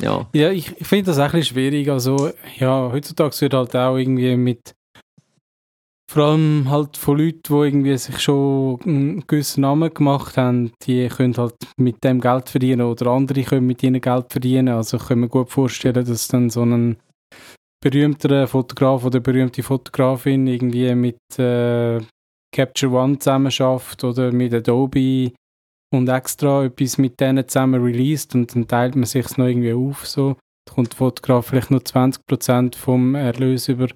[0.00, 0.28] ja.
[0.32, 1.90] Ja, ich, ich finde das auch ein bisschen schwierig.
[1.90, 2.30] Also,
[2.60, 4.76] ja, heutzutage wird halt auch irgendwie mit
[6.14, 11.08] vor allem halt von Leuten, die irgendwie sich schon einen gewissen Namen gemacht haben, die
[11.08, 14.68] können halt mit dem Geld verdienen oder andere können mit ihnen Geld verdienen.
[14.68, 16.98] Also ich kann mir gut vorstellen, dass dann so ein
[17.84, 22.00] berühmter Fotograf oder berühmte Fotografin irgendwie mit äh,
[22.50, 25.32] Capture One zusammenarbeitet oder mit Adobe
[25.92, 30.06] und extra etwas mit denen zusammen released und dann teilt man sich noch irgendwie auf.
[30.06, 30.36] So.
[30.66, 33.88] Da kommt der Fotograf vielleicht nur 20% vom Erlös über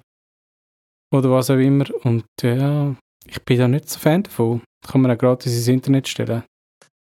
[1.11, 1.85] oder was auch immer.
[2.03, 4.61] Und ja, ich bin da nicht so Fan davon.
[4.87, 6.43] Kann man auch gratis ins Internet stellen.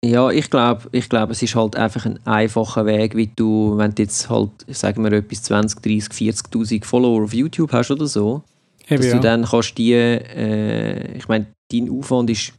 [0.04, 3.94] Ja, ich glaube, ich glaub, es ist halt einfach ein einfacher Weg, wie du, wenn
[3.94, 8.42] du jetzt halt, sagen wir, etwas 20, 30, 40'000 Follower auf YouTube hast oder so,
[8.86, 9.14] Eben, dass ja.
[9.14, 12.52] du dann kannst die, äh, ich meine, dein Aufwand ist,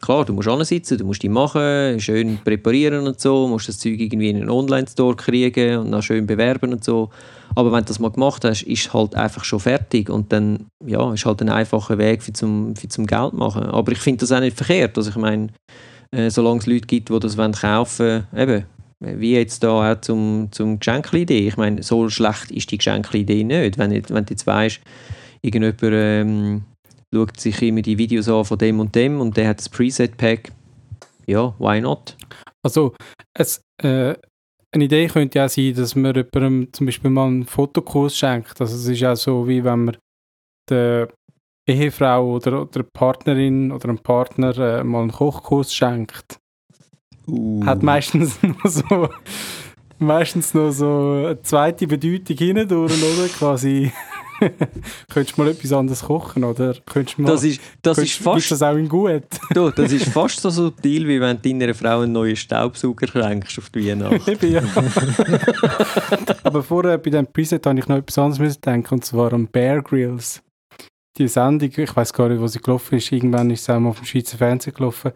[0.00, 4.00] klar, du musst ansitzen, du musst die machen, schön präparieren und so, musst das Zeug
[4.00, 7.10] irgendwie in einen Online-Store kriegen und dann schön bewerben und so.
[7.54, 11.12] Aber wenn du das mal gemacht hast, ist halt einfach schon fertig und dann, ja,
[11.12, 13.64] ist halt ein einfacher Weg für zum, für zum Geld machen.
[13.64, 15.48] Aber ich finde das auch nicht verkehrt, also ich meine,
[16.14, 18.26] äh, solange es Leute gibt, die das kaufen wollen.
[18.36, 18.64] Eben,
[19.00, 21.48] wie jetzt da auch zum, zum Geschenkidee.
[21.48, 23.78] Ich meine, so schlecht ist die Geschenkidee nicht.
[23.78, 24.80] Wenn, wenn du jetzt weißt,
[25.42, 26.62] irgendjemand ähm,
[27.12, 30.52] schaut sich immer die Videos an von dem und dem und der hat das Preset-Pack,
[31.26, 32.16] ja, why not?
[32.62, 32.94] Also,
[33.36, 34.14] es, äh,
[34.72, 38.60] eine Idee könnte ja sein, dass man jemandem zum Beispiel mal einen Fotokurs schenkt.
[38.60, 39.96] Also es ist ja so, wie wenn man
[40.68, 41.08] der
[41.66, 46.38] Ehefrau oder, oder Partnerin oder einem Partner äh, mal einen Kochkurs schenkt.
[47.26, 47.64] Uh.
[47.64, 49.08] Hat meistens noch so
[49.98, 53.28] meistens noch so eine zweite Bedeutung hindurch, oder?
[53.28, 53.92] Quasi
[55.12, 56.74] könntest du mal etwas anderes kochen, oder?
[56.86, 58.50] Könntest mal, das ist, das ist fast...
[58.50, 59.22] Das auch in gut?
[59.52, 63.58] du, das ist fast so subtil, wie wenn du deiner Frau einen neuen Staubsauger schenkst
[63.58, 64.42] auf die Weihnacht.
[64.42, 64.62] ja.
[66.42, 69.82] Aber vorher bei diesem Preset habe ich noch etwas anderes denken, und zwar an Bear
[69.82, 70.42] Grylls.
[71.16, 73.90] Die Sendung, ich weiß gar nicht, wo sie gelaufen ist, irgendwann ist sie auch mal
[73.90, 75.12] auf dem Schweizer Fernsehen gelaufen.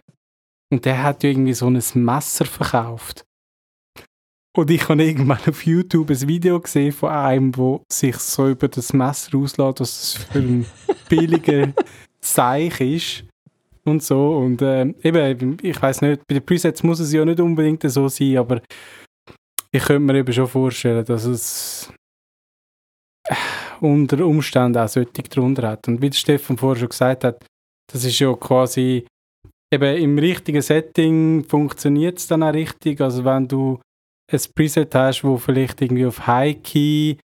[0.70, 3.24] Und der hat ja irgendwie so ein Messer verkauft.
[4.56, 8.68] Und ich habe irgendwann auf YouTube ein Video gesehen von einem, der sich so über
[8.68, 10.66] das Messer auslässt, was das für ein
[11.08, 11.72] billiger
[12.20, 13.24] Seich ist.
[13.84, 14.36] Und so.
[14.36, 18.08] Und äh, eben, ich weiß nicht, bei den Presets muss es ja nicht unbedingt so
[18.08, 18.60] sein, aber
[19.70, 21.92] ich könnte mir eben schon vorstellen, dass es
[23.80, 25.88] unter Umständen auch solche drunter hat.
[25.88, 27.44] Und wie Stefan vorher schon gesagt hat,
[27.92, 29.06] das ist ja quasi
[29.72, 33.00] eben im richtigen Setting funktioniert es dann auch richtig.
[33.00, 33.80] Also wenn du
[34.30, 37.16] ein Preset hast, wo vielleicht irgendwie auf High Key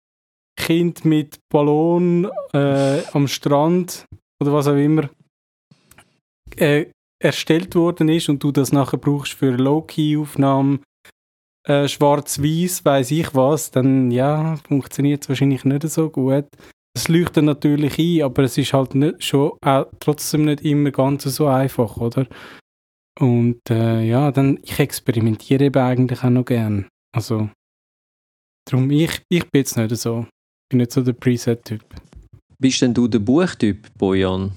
[0.56, 4.06] Kind mit Ballon äh, am Strand
[4.40, 5.10] oder was auch immer
[6.58, 6.86] äh,
[7.22, 10.84] erstellt worden ist und du das nachher brauchst für Low-Key-Aufnahmen,
[11.68, 16.46] äh, schwarz-weiß, weiß ich was, dann ja, funktioniert es wahrscheinlich nicht so gut.
[16.96, 21.24] Es leuchtet natürlich ein, aber es ist halt nicht, schon auch trotzdem nicht immer ganz
[21.24, 22.28] so einfach, oder?
[23.20, 26.88] Und äh, ja, dann, ich experimentiere eben eigentlich auch noch gern.
[27.16, 27.50] Also,
[28.66, 30.28] darum, ich, ich bin jetzt nicht so.
[30.70, 31.84] Bin nicht so der Preset-Typ.
[32.60, 34.52] Bist denn du der Buchtyp, Bojan?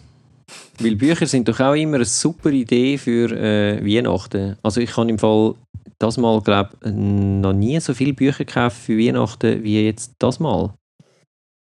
[0.79, 4.57] Weil Bücher sind doch auch immer eine super Idee für äh, Weihnachten.
[4.63, 5.55] Also ich habe im Fall
[5.99, 10.75] das Mal, glaube noch nie so viele Bücher gekauft für Weihnachten wie jetzt das Mal.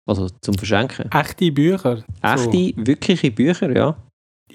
[0.06, 1.10] Also zum Verschenken.
[1.10, 2.04] Echte Bücher?
[2.22, 2.86] Echte, so.
[2.86, 3.96] wirkliche Bücher, ja.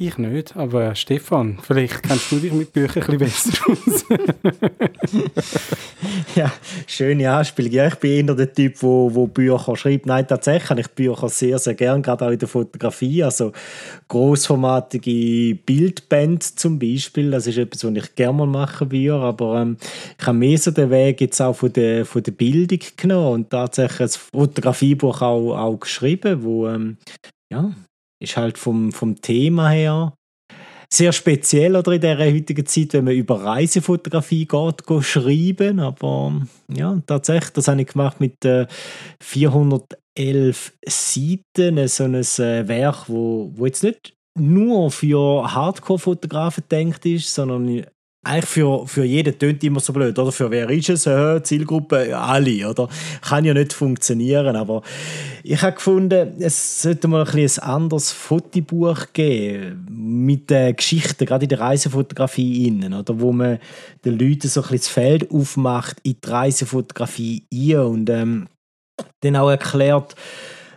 [0.02, 4.06] Ich nicht, aber Stefan, vielleicht kennst du dich mit Büchern ein besser aus.
[6.36, 6.54] ja,
[6.88, 7.74] schöne Anspielung.
[7.74, 10.06] Ja, ich bin eher der Typ, der wo, wo Bücher schreibt.
[10.06, 13.26] Nein, tatsächlich habe ich Bücher sehr, sehr gern, gerade auch in der Fotografie.
[13.26, 13.52] Also
[14.08, 19.16] großformatige Bildbände zum Beispiel, das ist etwas, was ich gerne mal machen würde.
[19.16, 19.76] Aber ähm,
[20.18, 23.50] ich habe mehr so den Weg jetzt auch von der, von der Bildung genommen und
[23.50, 26.96] tatsächlich ein Fotografiebuch auch, auch geschrieben, wo ähm,
[27.52, 27.74] ja,
[28.20, 30.14] ist halt vom, vom Thema her
[30.92, 35.80] sehr speziell oder in der heutigen Zeit, wenn man über Reisefotografie geht, geht schreiben.
[35.80, 38.66] Aber ja, tatsächlich, das habe ich gemacht mit äh,
[39.22, 47.34] 411 Seiten, so ein äh, Werk, wo, wo jetzt nicht nur für Hardcore-Fotografen denkt ist,
[47.34, 47.86] sondern
[48.22, 50.32] eigentlich für, für jeden tönt immer so blöd, oder?
[50.32, 51.10] Für wer ist es?
[51.44, 52.18] Zielgruppe?
[52.18, 52.90] Alle, oder?
[53.22, 54.82] Kann ja nicht funktionieren, aber
[55.44, 61.46] ich habe gefunden, es sollte mal ein, ein anderes Fotobuch geben, mit den Geschichten, gerade
[61.46, 63.20] in der Reisefotografie innen, oder?
[63.22, 63.60] Wo man
[64.04, 68.48] den Leuten so ein das Feld aufmacht in die Reisefotografie ein und ähm,
[69.22, 70.16] dann auch erklärt,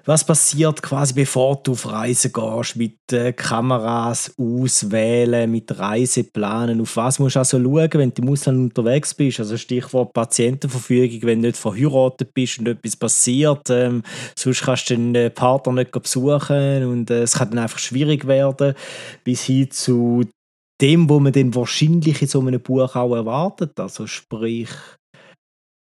[0.04, 6.96] was passiert quasi bevor du auf Reise gehst, mit äh, Kameras auswählen, mit Reiseplanen, auf
[6.96, 11.42] was musst du also schauen, wenn du im Ausland unterwegs bist, also Stichwort Patientenverfügung, wenn
[11.42, 14.02] du nicht verheiratet bist und etwas passiert, ähm,
[14.36, 18.74] sonst kannst du den Partner nicht besuchen und äh, es kann dann einfach schwierig werden,
[19.24, 20.24] bis hin zu
[20.80, 24.68] dem, wo man dann wahrscheinlich in so einem Buch auch erwartet, also sprich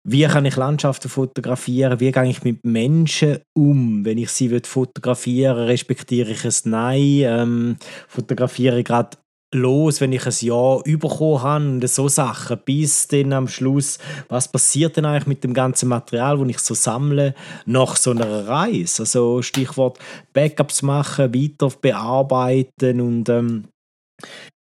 [0.04, 5.58] wie kann ich Landschaften fotografieren, wie gehe ich mit Menschen um, wenn ich sie fotografieren
[5.58, 9.18] respektiere ich es nein, ähm, fotografiere ich gerade
[9.54, 11.66] los, wenn ich ein Jahr überkommen habe?
[11.66, 16.38] Und so Sachen, bis dann am Schluss, was passiert denn eigentlich mit dem ganzen Material,
[16.38, 17.34] das ich so sammle,
[17.66, 19.04] nach so einer Reise?
[19.04, 20.00] Also Stichwort
[20.34, 23.66] Backups machen, weiter bearbeiten und ähm,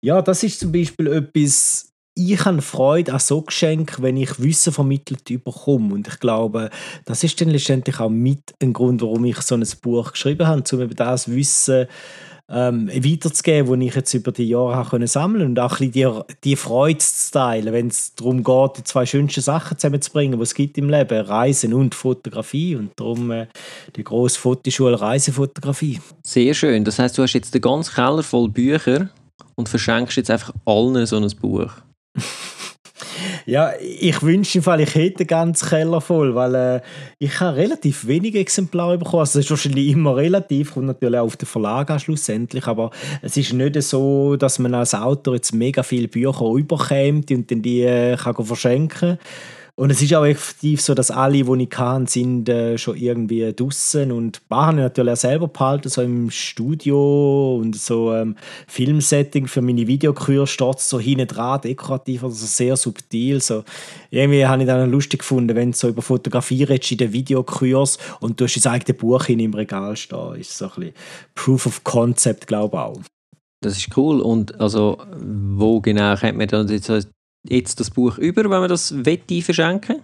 [0.02, 1.89] ja, das ist zum Beispiel etwas,
[2.20, 5.94] ich habe Freude an so Geschenken, wenn ich Wissen vermittelt bekomme.
[5.94, 6.70] Und ich glaube,
[7.06, 10.64] das ist dann letztendlich auch mit ein Grund, warum ich so ein Buch geschrieben habe,
[10.72, 11.88] um eben das Wissen
[12.52, 16.24] ähm, weiterzugeben, das ich jetzt über die Jahre habe können sammeln und auch ein bisschen
[16.28, 20.44] die, die Freude zu teilen, wenn es darum geht, die zwei schönsten Sachen zusammenzubringen, die
[20.44, 23.48] es gibt im Leben, Reisen und Fotografie und darum äh,
[23.96, 26.00] die grosse Fotoschule Reisefotografie.
[26.24, 29.10] Sehr schön, das heißt, du hast jetzt den ganzen Keller voll Bücher
[29.56, 31.72] und verschenkst jetzt einfach allen so ein Buch.
[33.46, 36.82] Ja, ich wünsche im Fall, ich hätte den ganzen Keller voll, weil äh,
[37.18, 39.22] ich habe relativ wenige Exemplare bekommen.
[39.22, 42.92] Also das ist wahrscheinlich immer relativ, kommt natürlich auch auf den Verlag an schlussendlich, aber
[43.22, 47.62] es ist nicht so, dass man als Autor jetzt mega viele Bücher überkommt und dann
[47.62, 49.20] die äh, kann verschenken kann
[49.80, 53.54] und es ist auch effektiv so, dass alle, die ich kann, sind äh, schon irgendwie
[53.54, 58.14] draußen und ein paar habe ich natürlich auch selber behalten, so im Studio und so
[58.14, 58.36] ähm,
[58.68, 63.40] Filmsetting für meine Videokühe steht so hinten dran, dekorativ, also sehr subtil.
[63.40, 63.64] So.
[64.12, 68.00] Irgendwie habe ich dann lustig gefunden, wenn du so über Fotografie redest in den Videokürs
[68.20, 70.36] und du hast das eigene Buch hin im Regal stehen.
[70.36, 70.94] Ist so ein bisschen
[71.36, 73.00] Proof of Concept, glaube ich auch.
[73.62, 74.20] Das ist cool.
[74.20, 76.90] Und also, wo genau kennt man dann jetzt
[77.48, 80.02] jetzt das Buch über, wenn man das wette verschenken?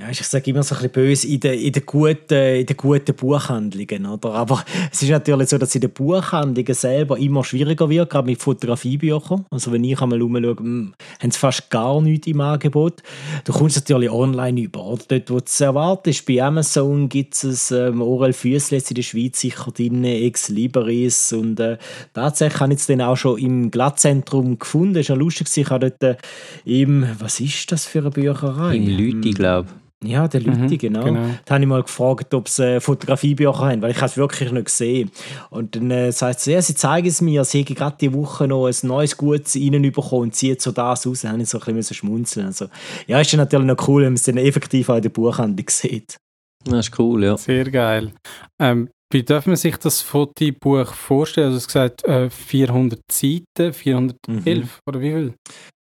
[0.00, 4.06] Ja, ich sage immer so ein bisschen böse, in den, in guten, guten Buchhandlungen.
[4.06, 4.32] Oder?
[4.32, 8.42] Aber es ist natürlich so, dass in den Buchhandlungen selber immer schwieriger wird, gerade mit
[8.42, 9.46] Fotografiebüchern.
[9.50, 13.04] Also wenn ich einmal umschaue, hm, haben sie fast gar nichts im Angebot.
[13.44, 14.84] Du kommst natürlich online über.
[14.84, 15.04] Oder?
[15.06, 19.38] Dort, wo du es erwartest, bei Amazon gibt es ähm, Orel Füssli in der Schweiz
[19.38, 21.78] sicher drin, Ex Libris und äh,
[22.12, 24.94] tatsächlich habe ich es dann auch schon im Glattzentrum gefunden.
[24.94, 26.16] Das ist ja lustig, ich habe dort äh,
[26.64, 28.74] im, was ist das für eine Bücherei?
[28.74, 29.83] Im Lüti, glaube ich.
[30.02, 31.04] Ja, der Leute, mhm, genau.
[31.04, 31.28] genau.
[31.44, 34.66] Da habe ich mal gefragt, ob sie äh, Fotografiebücher haben, weil ich es wirklich nicht
[34.66, 35.10] gesehen
[35.50, 38.46] Und dann äh, sagt sie, ja, sie zeigen es mir, sie haben gerade die Woche
[38.46, 41.22] noch ein neues Gutes reinbekommen und zieht so das raus.
[41.22, 42.66] Da habe ich so ein bisschen schmunzeln also,
[43.06, 46.16] Ja, ist natürlich noch cool, wenn man es dann effektiv auch in der Buchhandlung sieht.
[46.64, 47.36] Das ist cool, ja.
[47.36, 48.12] Sehr geil.
[48.60, 51.52] Ähm, wie darf man sich das Fotobuch vorstellen?
[51.52, 54.68] Also, du hast gesagt, äh, 400 Seiten, 411 mhm.
[54.86, 55.34] oder wie viel?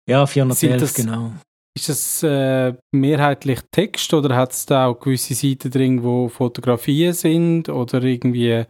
[0.09, 1.33] Ja, 411, das, genau.
[1.79, 7.13] Ist das äh, mehrheitlich Text oder hat es da auch gewisse Seiten drin, wo Fotografien
[7.13, 8.65] sind oder irgendwie,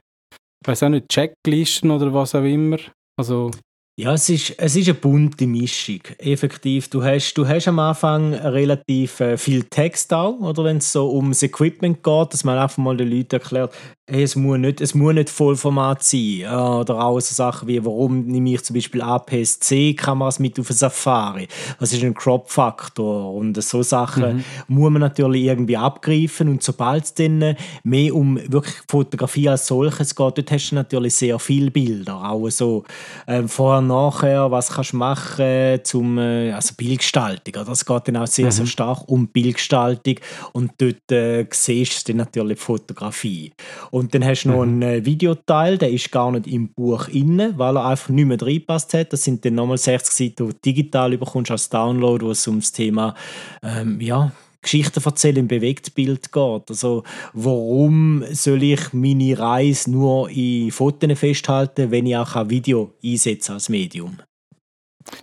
[0.67, 2.77] weiß auch nicht, Checklisten oder was auch immer?
[3.19, 3.51] Also
[3.99, 6.01] ja, es ist, es ist eine bunte Mischung.
[6.19, 10.93] Effektiv, du hast, du hast am Anfang relativ äh, viel Text auch, oder wenn es
[10.93, 13.75] so ums Equipment geht, dass man einfach mal den Leuten erklärt,
[14.09, 16.47] hey, es, muss nicht, es muss nicht Vollformat sein.
[16.47, 21.47] Oder auch so Sachen wie, warum nehme ich zum Beispiel APS-C-Kameras mit auf ein Safari?
[21.79, 23.35] Was ist ein Crop-Faktor?
[23.35, 24.45] Und so Sachen mhm.
[24.67, 26.49] muss man natürlich irgendwie abgreifen.
[26.49, 31.15] Und sobald es dann mehr um wirklich Fotografie als solches geht, dort hast du natürlich
[31.15, 32.31] sehr viele Bilder.
[32.31, 32.85] Auch so
[33.27, 37.65] äh, vorher, nachher, was kannst du machen zum äh, also Bildgestaltung.
[37.67, 38.53] Das geht dann auch sehr, mhm.
[38.53, 40.15] sehr stark um Bildgestaltung.
[40.53, 43.53] Und dort äh, siehst du dann natürlich Fotografie.
[43.91, 44.83] Und dann hast du noch mhm.
[44.83, 48.41] einen äh, Videoteil, der ist gar nicht im Buch inne, weil er einfach nicht mehr
[48.41, 49.13] reingepasst hat.
[49.13, 52.61] Das sind dann nochmal 60 Seiten, die du digital bekommst als Download, wo es um
[52.61, 53.15] das Thema
[53.63, 54.33] ähm, ja,
[54.63, 56.71] Geschichten erzählen im Bewegtbild geht.
[56.71, 62.93] Also warum soll ich meine Reise nur in Fotos festhalten, wenn ich auch ein Video
[63.03, 64.19] einsetze als Medium?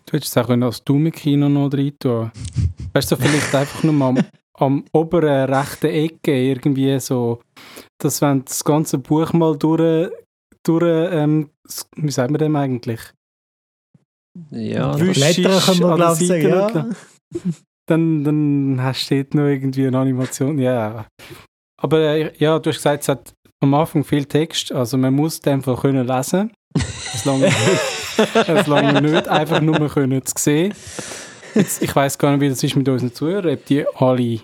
[0.05, 2.31] Du hättest es auch als Dumme-Kino noch rein tun
[2.93, 7.39] Weißt du, vielleicht einfach nur mal am, am oberen rechten Ecke irgendwie so
[7.99, 10.11] dass wenn das ganze Buch mal durch,
[10.63, 11.49] durch ähm,
[11.95, 13.01] wie sagen wir dem eigentlich?
[14.51, 16.89] Ja, Blätter können wir glaube ich sagen, ja.
[17.87, 21.05] Dann, dann hast du dort noch irgendwie eine Animation, ja.
[21.81, 25.39] Aber äh, ja, du hast gesagt, es hat am Anfang viel Text, also man muss
[25.39, 26.51] den einfach können lesen,
[27.23, 27.51] solange,
[28.65, 30.73] solange nicht einfach nur können zu sehen.
[31.53, 34.39] Jetzt, ich weiß gar nicht, wie das ist mit unseren Zuhörern, ob die alle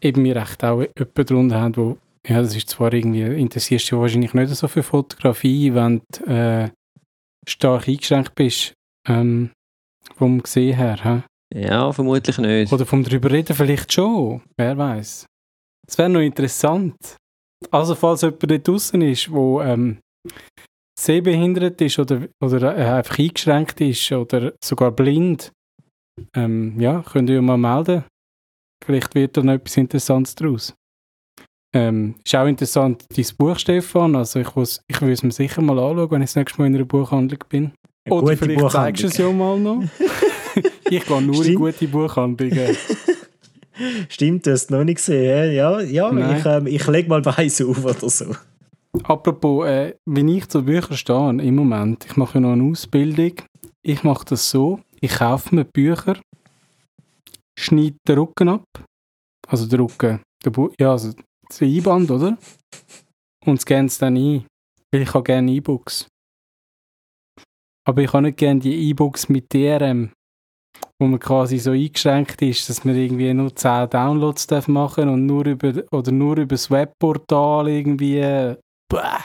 [0.00, 4.34] eben mir recht auch jemanden drunter haben, ja, das ist zwar irgendwie, interessierst dich wahrscheinlich
[4.34, 6.70] nicht so für Fotografie, wenn du äh,
[7.46, 8.74] stark eingeschränkt bist,
[9.08, 9.50] ähm,
[10.16, 11.24] vom Gesehen her.
[11.52, 11.60] He?
[11.60, 12.72] Ja, vermutlich nicht.
[12.72, 15.26] Oder vom drüber reden vielleicht schon, wer weiß.
[15.86, 17.16] Das wäre noch interessant.
[17.70, 19.98] Also falls jemand da draußen ist, wo ähm,
[20.98, 25.52] sehbehindert ist oder, oder äh, einfach eingeschränkt ist oder sogar blind,
[26.34, 28.04] ähm, ja, könnt ihr mal melden.
[28.84, 30.74] Vielleicht wird da noch etwas Interessantes daraus.
[31.74, 34.16] Ähm, ist auch interessant, dein Buch, Stefan.
[34.16, 36.68] Also ich, muss, ich will es mir sicher mal anschauen, wenn ich das nächste Mal
[36.68, 37.72] in einer Buchhandlung bin.
[38.04, 39.82] Eine Oder vielleicht zeigst du es ja mal noch.
[40.90, 41.48] ich gehe nur Stimmt.
[41.48, 42.76] in gute Buchhandlungen.
[44.08, 45.52] Stimmt, du hast es noch nicht gesehen.
[45.52, 48.34] Ja, ja ich, ähm, ich lege mal Weiss auf oder so.
[49.02, 53.32] Apropos, äh, wenn ich zu Büchern stehe, im Moment, ich mache ja noch eine Ausbildung.
[53.82, 56.16] Ich mache das so, ich kaufe mir Bücher,
[57.58, 58.64] schneide den Rücken ab.
[59.48, 61.12] Also den Rücken, der ja, also
[61.48, 62.36] das Einband, oder?
[63.44, 64.44] Und scanne es dann ein.
[64.92, 66.06] Weil ich habe gerne E-Books.
[67.86, 70.10] Aber ich habe nicht gerne die E-Books mit DRM,
[71.00, 75.26] wo man quasi so eingeschränkt ist, dass man irgendwie nur 10 Downloads darf machen und
[75.26, 78.20] nur über oder nur über das Webportal irgendwie.
[78.88, 79.18] Bäh.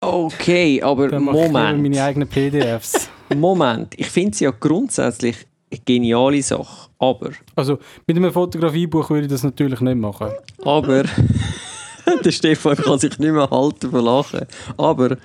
[0.00, 1.46] Okay, aber dann Moment.
[1.78, 3.08] Ich meine eigenen PDFs.
[3.34, 9.22] Moment, ich finde es ja grundsätzlich eine geniale Sache, aber, Also mit einem Fotografiebuch würde
[9.24, 10.30] ich das natürlich nicht machen.
[10.62, 11.04] aber,
[12.24, 14.46] der Stefan kann sich nicht mehr halten vor Lachen,
[14.76, 15.16] aber,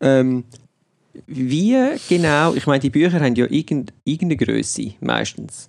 [0.00, 0.44] ähm,
[1.26, 1.76] wie
[2.08, 5.68] genau, ich meine, die Bücher haben ja irgend, irgendeine Größe meistens.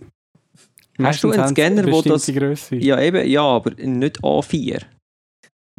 [1.01, 2.75] Hast du einen Scanner, wo das- Grösse.
[2.75, 4.81] Ja, eben, ja, aber nicht A4.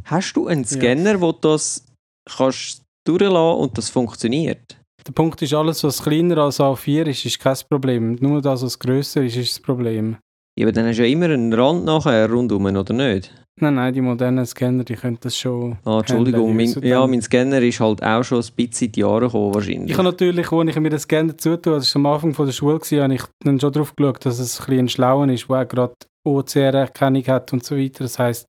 [0.04, 1.84] Hast du einen Scanner, wo du das
[2.24, 4.78] kannst durchlassen und das funktioniert?
[5.06, 8.16] Der Punkt ist, alles, was kleiner als A4 ist, ist kein Problem.
[8.20, 10.16] Nur das, was grösser ist, ist das Problem.
[10.58, 13.32] Ja, aber dann hast du ja immer einen Rand nachher rundum, oder nicht?
[13.60, 15.76] Nein, nein, die modernen Scanner, die können das schon.
[15.84, 19.26] Ah, Entschuldigung, mein, ja, mein Scanner ist halt auch schon ein bisschen in die Jahre
[19.26, 19.90] gekommen, wahrscheinlich.
[19.90, 22.52] Ich habe natürlich, als ich mir den Scanner zutue, das war am Anfang von der
[22.52, 25.54] Schule, gewesen, habe ich dann schon darauf geschaut, dass es ein bisschen schlauer ist, wo
[25.54, 25.94] auch gerade
[26.26, 28.04] OCR-Erkennung hat und so weiter.
[28.04, 28.46] Das heisst,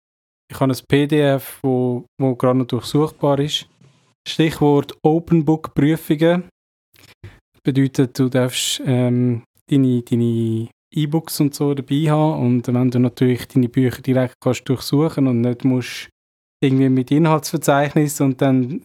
[0.52, 3.68] ich habe ein PDF, wo, wo gerade noch durchsuchbar ist.
[4.28, 6.50] Stichwort Open Book Prüfungen.
[7.64, 13.48] Bedeutet, du darfst ähm, deine, deine E-Books und so dabei haben und wenn du natürlich
[13.48, 16.10] deine Bücher direkt kannst durchsuchen und nicht musst
[16.64, 18.82] irgendwie mit Inhaltsverzeichnis und dann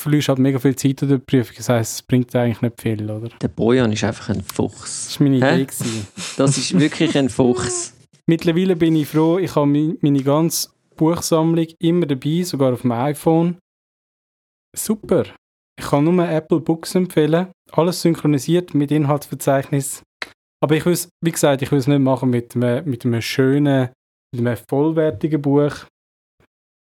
[0.00, 1.56] verlierst halt mega viel Zeit an der Prüfung.
[1.56, 3.28] Das heisst, es bringt eigentlich nicht viel, oder?
[3.40, 5.06] Der Bojan ist einfach ein Fuchs.
[5.06, 5.54] Das war meine Hä?
[5.54, 5.64] Idee.
[5.64, 6.06] Gewesen.
[6.36, 7.94] Das ist wirklich ein Fuchs.
[8.26, 13.58] Mittlerweile bin ich froh, ich habe meine ganze Buchsammlung immer dabei, sogar auf dem iPhone.
[14.76, 15.24] Super.
[15.78, 17.48] Ich kann nur Apple Books empfehlen.
[17.72, 20.02] Alles synchronisiert mit Inhaltsverzeichnis.
[20.62, 23.90] Aber ich will wie gesagt, ich will es nicht machen mit einem, mit einem schönen,
[24.34, 25.84] mit einem vollwertigen Buch.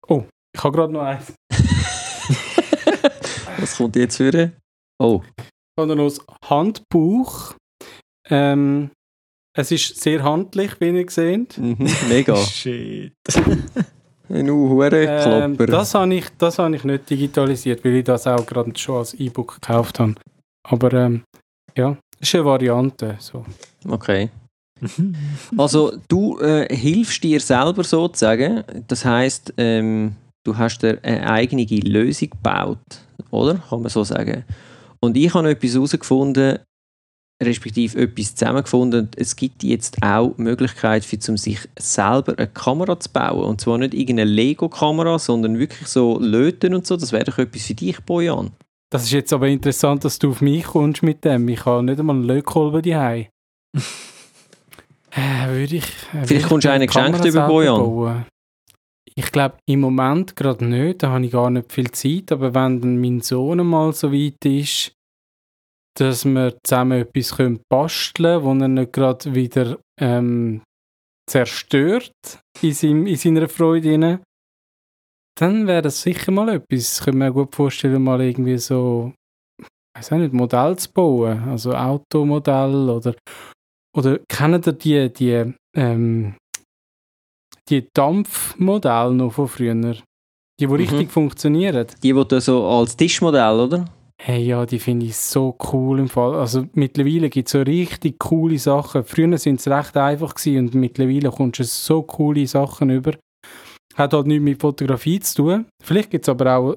[0.08, 1.32] Oh, ich habe gerade noch eins.
[3.58, 4.52] Was kommt jetzt für?
[4.98, 5.44] Oh, Ich
[5.80, 7.54] habe noch ein Handbuch.
[8.28, 8.90] Ähm,
[9.56, 11.58] es ist sehr handlich, wie ihr seht.
[11.58, 12.36] mhm, mega.
[12.44, 13.12] Shit.
[14.28, 18.46] Ein hure Ähm, das habe ich, das habe ich nicht digitalisiert, weil ich das auch
[18.46, 20.14] gerade schon als E-Book gekauft habe.
[20.66, 21.24] Aber ähm,
[21.76, 23.16] ja, das ist eine Variante.
[23.18, 23.44] So.
[23.88, 24.30] Okay.
[25.56, 28.62] Also du äh, hilfst dir selber sozusagen.
[28.86, 30.14] Das heißt, ähm,
[30.44, 32.78] du hast dir eine eigene Lösung gebaut,
[33.30, 33.62] oder?
[33.68, 34.44] Kann man so sagen.
[35.00, 36.58] Und ich habe etwas herausgefunden,
[37.42, 39.08] respektive etwas zusammengefunden.
[39.16, 43.44] Es gibt jetzt auch die Möglichkeit, für, um sich selber eine Kamera zu bauen.
[43.44, 46.96] Und zwar nicht irgendeine Lego-Kamera, sondern wirklich so Löten und so.
[46.96, 48.52] Das wäre doch etwas für dich, Bojan.
[48.92, 51.48] Das ist jetzt aber interessant, dass du auf mich kommst mit dem.
[51.48, 53.26] Ich habe nicht einmal einen Lötkolben daheim.
[55.12, 55.86] äh, würde ich.
[56.12, 57.76] Äh, ich kommst du einen geschenkt über, Bojan.
[57.76, 58.26] bauen?
[59.14, 61.02] Ich glaube, im Moment gerade nicht.
[61.02, 62.32] Da habe ich gar nicht viel Zeit.
[62.32, 64.92] Aber wenn dann mein Sohn mal so weit ist,
[65.96, 70.60] dass wir zusammen etwas können basteln können, wo er nicht gerade wieder ähm,
[71.26, 72.12] zerstört
[72.60, 73.92] in, seinem, in seiner Freude.
[73.92, 74.22] Rein,
[75.38, 76.98] dann wäre das sicher mal etwas.
[76.98, 79.12] Ich könnte mir gut vorstellen, mal irgendwie so,
[79.60, 79.66] ich
[79.96, 81.48] weiß nicht, Modell zu bauen.
[81.48, 83.14] Also Automodell oder,
[83.96, 86.34] oder kennen ihr die, die, ähm,
[87.68, 89.74] die Dampfmodelle noch von früher?
[89.74, 90.02] Die,
[90.60, 90.72] die Mhm.
[90.74, 91.86] richtig funktionieren.
[92.02, 93.84] Die, die du so als Tischmodell, oder?
[94.24, 96.34] Hey, ja, die finde ich so cool im Fall.
[96.36, 99.02] Also mittlerweile gibt es so richtig coole Sachen.
[99.02, 103.14] Früher sind es recht einfach gewesen und mittlerweile kommst du so coole Sachen über.
[103.94, 105.66] Hat halt nichts mit Fotografie zu tun.
[105.82, 106.76] Vielleicht gibt es aber auch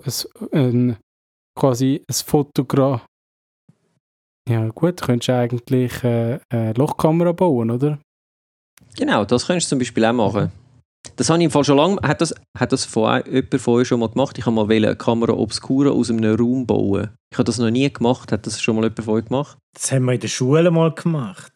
[0.52, 0.98] ein, ein,
[1.58, 3.02] quasi ein Fotogramm.
[4.48, 8.00] Ja gut, könntest du eigentlich äh, eine Lochkamera bauen, oder?
[8.96, 10.52] Genau, das könntest du zum Beispiel auch machen.
[11.16, 11.98] Das habe ich im Fall schon lange.
[12.04, 14.38] Hat das, hat das von, jemand von euch schon mal gemacht?
[14.38, 17.10] Ich habe mal eine Kamera Obscura aus einem Raum bauen.
[17.32, 18.32] Ich habe das noch nie gemacht.
[18.32, 19.58] Hat das schon mal jemand von euch gemacht?
[19.74, 21.54] Das haben wir in der Schule mal gemacht.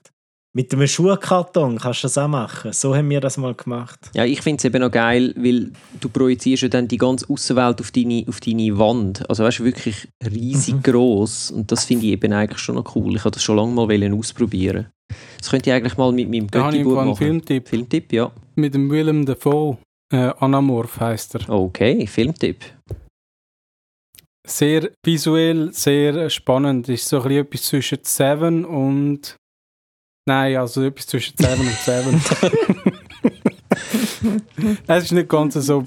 [0.56, 2.74] Mit einem Schuhkarton kannst du das auch machen.
[2.74, 4.10] So haben wir das mal gemacht.
[4.16, 7.80] Ja, ich finde es eben noch geil, weil du projizierst ja dann die ganze Außenwelt
[7.80, 9.30] auf deine, auf deine Wand.
[9.30, 10.82] Also weißt du, wirklich riesig Mhm.
[10.84, 13.16] groß Und das finde ich eben eigentlich schon noch cool.
[13.16, 14.88] Ich habe das schon lange mal wollen ausprobieren.
[15.38, 17.16] Das könnte ich eigentlich mal mit meinem Götti-Buch machen.
[17.16, 18.32] Filmtipp Filmtipp, ja.
[18.56, 19.78] mit dem Willem Dafoe.
[20.12, 21.50] Äh, Anamorph heißt er.
[21.50, 22.66] Okay, Filmtipp.
[24.48, 26.90] Sehr visuell, sehr spannend.
[26.90, 29.36] Ist so ein bisschen etwas zwischen Seven und.
[30.30, 32.22] Nein, also etwas zwischen Seven und Seven.
[34.88, 35.84] es ist nicht ganz so.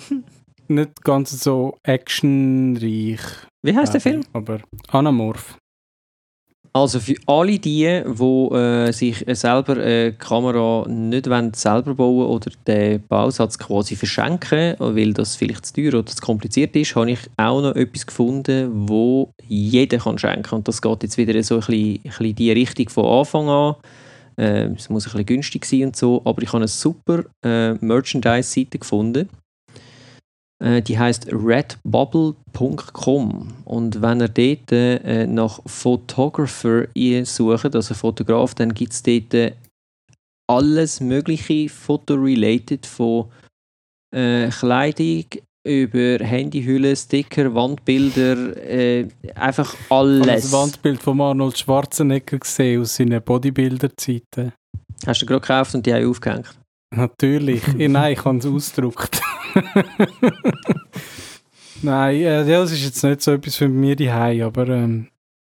[0.67, 3.21] Nicht ganz so actionreich.
[3.63, 4.25] Wie heißt der Film?
[4.33, 5.57] Aber Anamorph.
[6.73, 12.27] Also für alle die, die äh, sich äh, selber eine Kamera nicht wollen, selber bauen
[12.27, 17.13] oder den Bausatz quasi verschenken, weil das vielleicht zu teuer oder zu kompliziert ist, habe
[17.13, 21.57] ich auch noch etwas gefunden, wo jeder kann schenken Und das geht jetzt wieder so
[21.57, 23.77] ein bisschen, ein bisschen die Richtung von Anfang an.
[24.37, 27.75] Äh, es muss ein bisschen günstig sein und so, aber ich habe eine super äh,
[27.75, 29.29] Merchandise-Seite gefunden.
[30.63, 36.87] Äh, die heißt redbubble.com und wenn ihr dort äh, nach Photographer
[37.25, 39.55] sucht, also Fotograf, dann gibt es dort äh,
[40.49, 43.33] alles mögliche Foto-related von
[44.15, 45.25] äh, Kleidung
[45.65, 50.27] über Handyhüllen, Sticker, Wandbilder, äh, einfach alles.
[50.27, 54.53] Das Wandbild von Arnold Schwarzenegger gesehen aus seinen Bodybuilder-Zeiten.
[55.07, 56.59] Hast du gerade gekauft und die haben aufgehängt?
[56.95, 57.63] Natürlich.
[57.79, 59.21] ja, nein, ich habe es ausgedruckt.
[61.83, 65.09] nein, äh, das ist jetzt nicht so etwas für mich die aber ähm,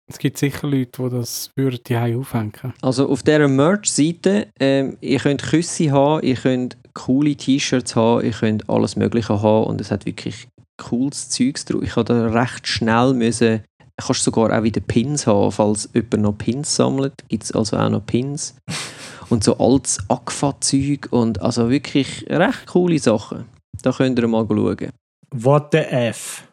[0.08, 2.74] es gibt sicher Leute, die das würden die aufhängen.
[2.82, 8.32] Also auf dieser Merch-Seite, ähm, ihr könnt Küsse haben, ihr könnt coole T-Shirts haben, ihr
[8.32, 11.82] könnt alles Mögliche haben und es hat wirklich cooles Zeugs drauf.
[11.82, 13.62] Ich habe da recht schnell müssen,
[13.96, 17.88] kannst sogar auch wieder Pins haben, falls jemand noch Pins sammelt, gibt es also auch
[17.88, 18.54] noch Pins.
[19.28, 23.46] Und so altes Agfa-Zeug und also wirklich recht coole Sachen.
[23.82, 24.90] Da könnt ihr mal schauen.
[25.30, 26.46] What the F?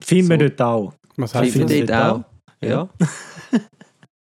[0.00, 0.48] Finden wir so.
[0.48, 0.92] dort auch.
[1.16, 1.66] Was heißt das?
[1.66, 2.24] Dort auch.
[2.60, 2.68] Ja.
[2.68, 2.88] ja.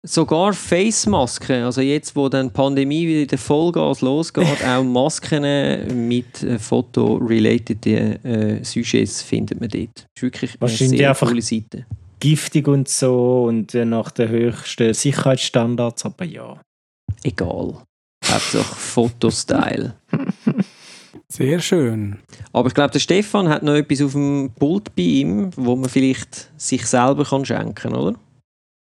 [0.05, 6.07] Sogar Face-Masken, also jetzt, wo dann die Pandemie wieder in der Vollgas losgeht, auch Masken
[6.07, 9.95] mit äh, Foto-related äh, Sujets findet man dort.
[9.95, 11.85] Das ist wirklich eine sehr coole Seite.
[12.19, 16.59] Giftig und so und äh, nach den höchsten Sicherheitsstandards, aber ja.
[17.23, 17.77] Egal.
[18.25, 19.95] Hauptsache Fotostyle.
[21.29, 22.19] Sehr schön.
[22.51, 25.89] Aber ich glaube, der Stefan hat noch etwas auf dem Pult bei ihm, wo man
[25.89, 28.15] vielleicht sich selber kann schenken kann, oder?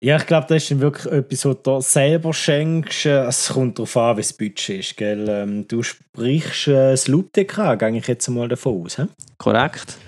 [0.03, 3.05] Ja, ich glaube, das ist dann wirklich etwas, was du selber schenkst.
[3.05, 4.97] Es kommt darauf an, wie das Budget ist.
[4.97, 5.29] Gell?
[5.29, 8.97] Ähm, du sprichst äh, das Loopdeck an, gehe ich jetzt mal davon aus.
[8.97, 9.03] He?
[9.37, 9.99] Korrekt.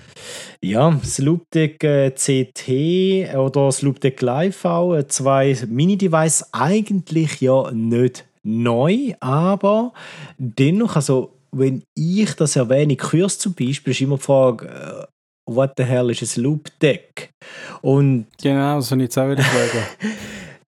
[0.61, 7.69] Ja, das Loopdeck äh, CT oder das Loopdeck Live auch, äh, zwei Mini-Devices, eigentlich ja
[7.71, 9.93] nicht neu, aber
[10.37, 15.12] dennoch, also wenn ich das erwähne, Kurs zum Beispiel, ist immer die Frage, äh,
[15.55, 17.31] what the hell ist ein Loop Deck?
[17.81, 19.85] Und genau, so nicht auch wieder fragen.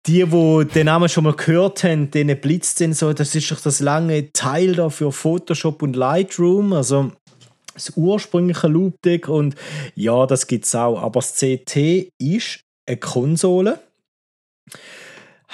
[0.06, 3.60] die, die den Namen schon mal gehört haben, denen blitzt den so, das ist doch
[3.60, 7.12] das lange Teil da für Photoshop und Lightroom, also
[7.74, 9.54] das ursprüngliche Loop Deck und
[9.94, 13.78] ja, das gibt es auch, aber das CT ist eine Konsole.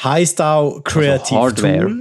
[0.02, 2.00] Heißt auch Creative also Tool.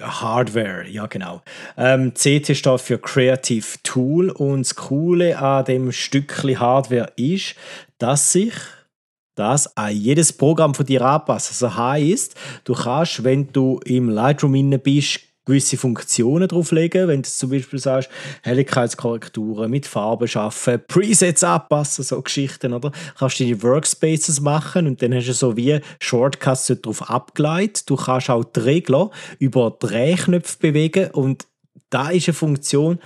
[0.00, 1.42] Hardware, ja genau.
[1.76, 7.54] Ähm, CT steht für Creative Tool und das Coole an dem Stückchen Hardware ist,
[7.98, 8.54] dass sich
[9.34, 11.50] das an jedes Programm von dir anpasst.
[11.50, 12.34] Also heißt,
[12.64, 15.20] du kannst, wenn du im Lightroom inne bist,
[15.50, 17.08] gewisse Funktionen drauflegen.
[17.08, 18.08] Wenn du zum Beispiel sagst,
[18.42, 22.92] Helligkeitskorrekturen mit Farben schaffen, Presets anpassen, so Geschichten, oder?
[23.18, 27.90] Kannst du die Workspaces machen und dann hast du so wie Shortcuts darauf abgeleitet.
[27.90, 31.46] Du kannst auch die Regler über Drehknöpfe bewegen und
[31.90, 33.00] da ist eine Funktion,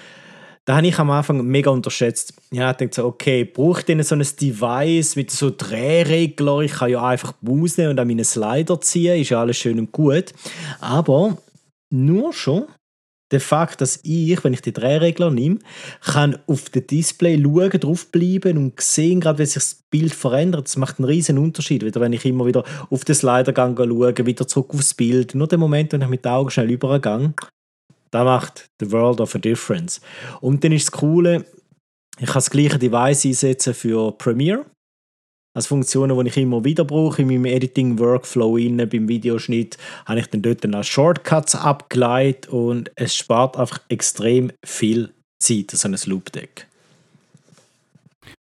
[0.66, 2.32] da habe ich am Anfang mega unterschätzt.
[2.51, 6.61] Ja, ich dachte so, okay, brauche ich denn so ein Device mit so Drehregler?
[6.61, 9.78] Ich kann ja einfach Maus nehmen und an meinen Slider ziehen, ist ja alles schön
[9.78, 10.32] und gut.
[10.80, 11.36] Aber
[11.95, 12.66] nur schon
[13.30, 15.59] der Fakt, dass ich, wenn ich die Drehregler nehme,
[16.03, 20.66] kann auf dem Display schauen, draufbleiben und sehen, gerade wenn sich das Bild verändert.
[20.66, 21.84] Das macht einen riesen Unterschied.
[21.84, 25.34] Wieder, wenn ich immer wieder auf den Slidergang schaue, wieder zurück aufs Bild.
[25.34, 27.34] Nur der Moment, wenn ich mit den Augen schnell übergehe,
[28.11, 30.01] da macht the world of a difference.
[30.40, 31.45] Und dann ist das Coole,
[32.18, 34.66] ich kann das gleiche Device einsetzen für Premiere
[35.55, 40.42] als Funktionen, die ich immer wieder brauche in meinem Editing-Workflow beim Videoschnitt, habe ich dann
[40.42, 46.66] dort dann als Shortcuts abgeleitet und es spart einfach extrem viel Zeit, so ein Loop-Deck.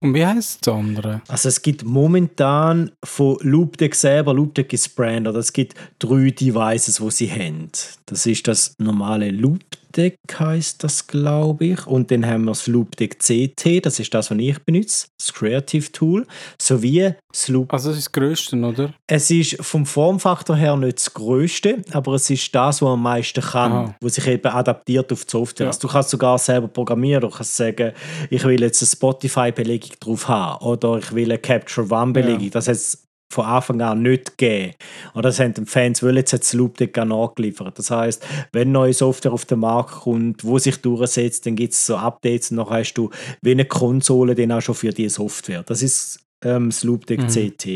[0.00, 1.22] Und wie heißt das andere?
[1.26, 7.00] Also es gibt momentan von Loopdeck selber, Loopdeck ist Brand, oder es gibt drei Devices,
[7.00, 7.70] wo sie haben.
[8.06, 9.64] Das ist das normale Loop
[9.98, 11.86] Loopdeck heißt das, glaube ich.
[11.86, 15.90] Und dann haben wir das Loopdeck CT, das ist das, was ich benutze, das Creative
[15.90, 16.26] Tool,
[16.60, 17.72] sowie das Loop.
[17.72, 18.94] Also das ist das Größte, oder?
[19.06, 23.42] Es ist vom Formfaktor her nicht das Größte, aber es ist das, was am meisten
[23.42, 23.94] kann, Aha.
[24.00, 25.66] wo sich eben adaptiert auf die Software.
[25.66, 25.70] Ja.
[25.70, 27.92] Also du kannst sogar selber programmieren, du kannst sagen,
[28.30, 32.44] ich will jetzt eine Spotify-Belegung drauf haben oder ich will eine Capture One-Belegung.
[32.44, 32.50] Ja.
[32.50, 34.74] Das heißt, von Anfang an nicht gegeben.
[35.12, 37.78] Und das haben die Fans wollen jetzt das Loopdeck nachgeliefert.
[37.78, 41.86] Das heißt, wenn neue Software auf den Markt kommt, wo sich durchsetzt, dann gibt es
[41.86, 43.10] so Updates und dann hast du
[43.42, 45.62] wie eine Konsole dann auch schon für die Software.
[45.62, 47.28] Das ist ähm, das Loopdeck mhm.
[47.28, 47.66] CT.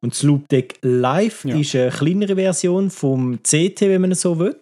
[0.00, 1.56] Und das Loopdeck Live ja.
[1.56, 4.56] ist eine kleinere Version vom CT, wenn man es so will.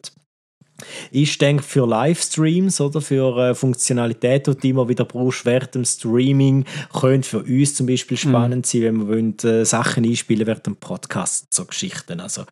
[1.11, 5.85] Ich denke für Livestreams oder für äh, Funktionalität, die du immer wieder brauchst während dem
[5.85, 8.71] Streaming, könnte für uns zum Beispiel spannend mhm.
[8.71, 12.21] sein, wenn wir wollen, äh, Sachen einspielen während dem Podcast, so Geschichten.
[12.21, 12.45] Also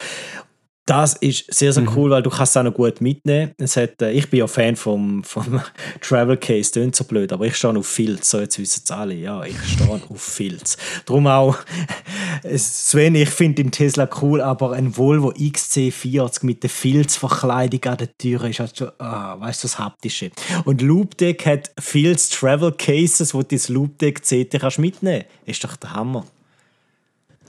[0.87, 1.97] Das ist sehr, sehr Mhm.
[1.97, 3.53] cool, weil du kannst es auch noch gut mitnehmen.
[3.57, 5.62] Es hat, äh, ich bin ja Fan vom, vom
[6.03, 9.14] Travel Case, klingt so blöd, aber ich stehe auf Filz, so jetzt wissen es alle,
[9.14, 10.76] ja, ich stehe auf Filz.
[11.07, 11.57] Darum auch,
[12.55, 18.18] Sven, ich finde den Tesla cool, aber ein Volvo XC40 mit der Filzverkleidung an der
[18.18, 20.32] Tür ist halt schon, ah, weißt du, das Haptische.
[20.66, 25.24] Und Loopdeck hat Filz Travel Cases, wo du das Loopdeck CT kannst mitnehmen.
[25.47, 26.26] Ist doch der Hammer.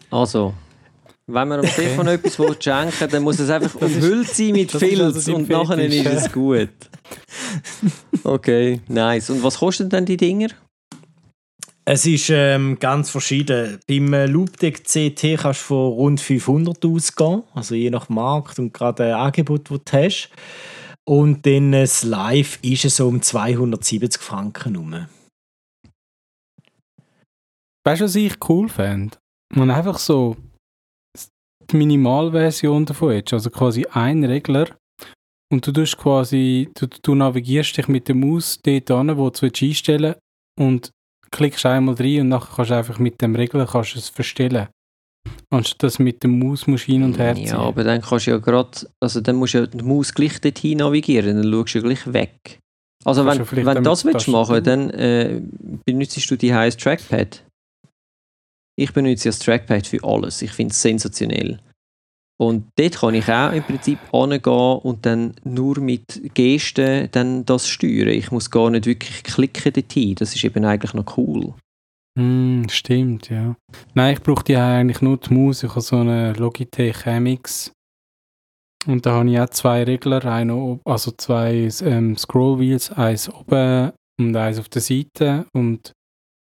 [0.10, 0.54] Also,
[1.28, 4.72] wenn man dem Stefan etwas will schenken will, dann muss es einfach umhüllt sein mit
[4.72, 6.70] Filz also und nachher ist es gut.
[8.24, 9.30] Okay, nice.
[9.30, 10.50] Und was kosten denn die Dinger?
[11.88, 13.80] Es ist ähm, ganz verschieden.
[13.88, 18.74] Beim äh, Loopdeck CT kannst du von rund 500 ausgehen, also je nach Markt und
[18.74, 20.30] gerade ein Angebot, das du hast.
[21.08, 25.06] Und dann äh, das Live ist es so um 270 Franken rum.
[27.84, 29.18] Weißt du, was ich cool fände?
[29.54, 30.38] Man einfach so
[31.76, 34.68] die Minimalversion davon hättest, also quasi ein Regler
[35.52, 39.42] und du tust quasi, du, du navigierst dich mit der Maus dort an, wo du
[39.42, 40.16] willst einstellen
[40.60, 40.92] und
[41.32, 44.68] klickst einmal rein und nachher kannst du einfach mit dem Regler kannst du es verstellen.
[45.50, 47.48] Anstatt dass mit der Maus musst hin und her ziehen.
[47.48, 50.40] Ja, aber dann kannst du ja gerade, also dann musst du ja die Maus gleich
[50.40, 52.60] dorthin navigieren, dann schaust du ja gleich weg.
[53.04, 55.42] Also Kannst wenn, wenn du das willst machen, dann äh,
[55.86, 57.45] benutzt du die heiße Trackpad.
[58.78, 60.42] Ich benutze das Trackpad für alles.
[60.42, 61.60] Ich finde es sensationell.
[62.38, 67.68] Und dort kann ich auch im Prinzip angehen und dann nur mit Gesten dann das
[67.70, 68.10] steuern.
[68.10, 70.16] Ich muss gar nicht wirklich klicken dorthin.
[70.16, 71.54] Das ist eben eigentlich noch cool.
[72.20, 73.56] Hm, stimmt, ja.
[73.94, 75.64] Nein, ich brauche die eigentlich nur die Maus.
[75.64, 77.72] Ich habe so eine Logitech MX.
[78.88, 83.92] Und da habe ich auch zwei Regler, einen, ob- also zwei ähm, Scrollwheels, eins oben
[84.20, 85.46] und eins auf der Seite.
[85.54, 85.94] Und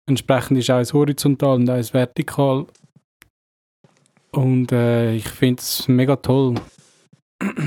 [0.09, 2.66] entsprechend ist eins horizontal und eins vertikal.
[4.32, 6.55] Und äh, ich finde es mega toll.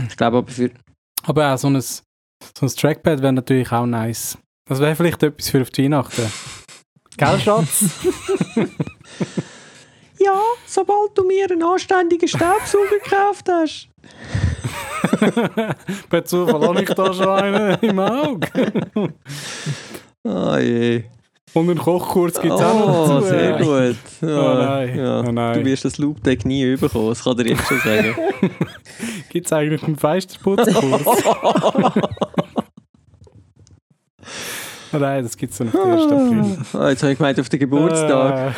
[0.07, 0.71] Ich glaube aber für,
[1.23, 1.97] Aber auch so ein, so
[2.61, 4.37] ein Trackpad wäre natürlich auch nice.
[4.67, 6.31] Das wäre vielleicht etwas für auf die Weihnachten.
[7.17, 7.85] Gell, Schatz?
[10.25, 13.89] Ja, sobald du mir einen anständigen Staubsauger gekauft hast.
[16.09, 19.13] Per Zufall habe ich da schon einen im Auge.
[20.23, 21.03] Ah je.
[21.55, 23.27] Und einen Kochkurs gibt es auch noch Oh, dazu.
[23.27, 23.95] sehr gut.
[24.21, 25.19] Ja, Oh nein, Ja.
[25.21, 25.59] oh nein.
[25.59, 28.13] Du wirst das Loopdeck nie bekommen, das kann dir jetzt schon sagen.
[29.29, 30.75] Gibt es eigentlich einen Feisterputzkurs?
[34.93, 36.03] oh nein, das gibt es noch 1.
[36.03, 36.57] April.
[36.73, 38.53] Ah, jetzt habe ich gemeint auf den Geburtstag.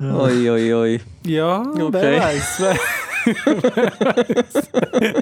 [0.00, 1.00] Äh, Oi, oi, oi.
[1.26, 1.88] ja, Okay.
[1.92, 2.60] wer weiß.
[2.60, 2.76] Wer
[5.02, 5.12] ja.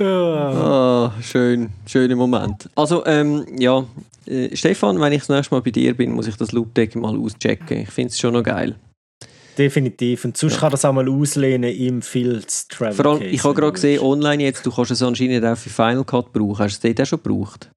[0.00, 2.68] Ah, schön, schöner Moment.
[2.74, 3.84] Also, ähm, ja,
[4.26, 7.16] äh, Stefan, wenn ich das nächste Mal bei dir bin, muss ich das Loopdeck mal
[7.18, 7.78] auschecken.
[7.78, 8.74] Ich finde es schon noch geil.
[9.56, 10.24] Definitiv.
[10.24, 10.60] Und sonst Ja.
[10.60, 14.44] kann das auch mal auslehnen im Fields Travel Vor allem, ich habe gerade gesehen, online
[14.44, 16.58] jetzt, du kannst es anscheinend auch für Final Cut brauchen.
[16.58, 17.70] Hast du es dort auch schon gebraucht?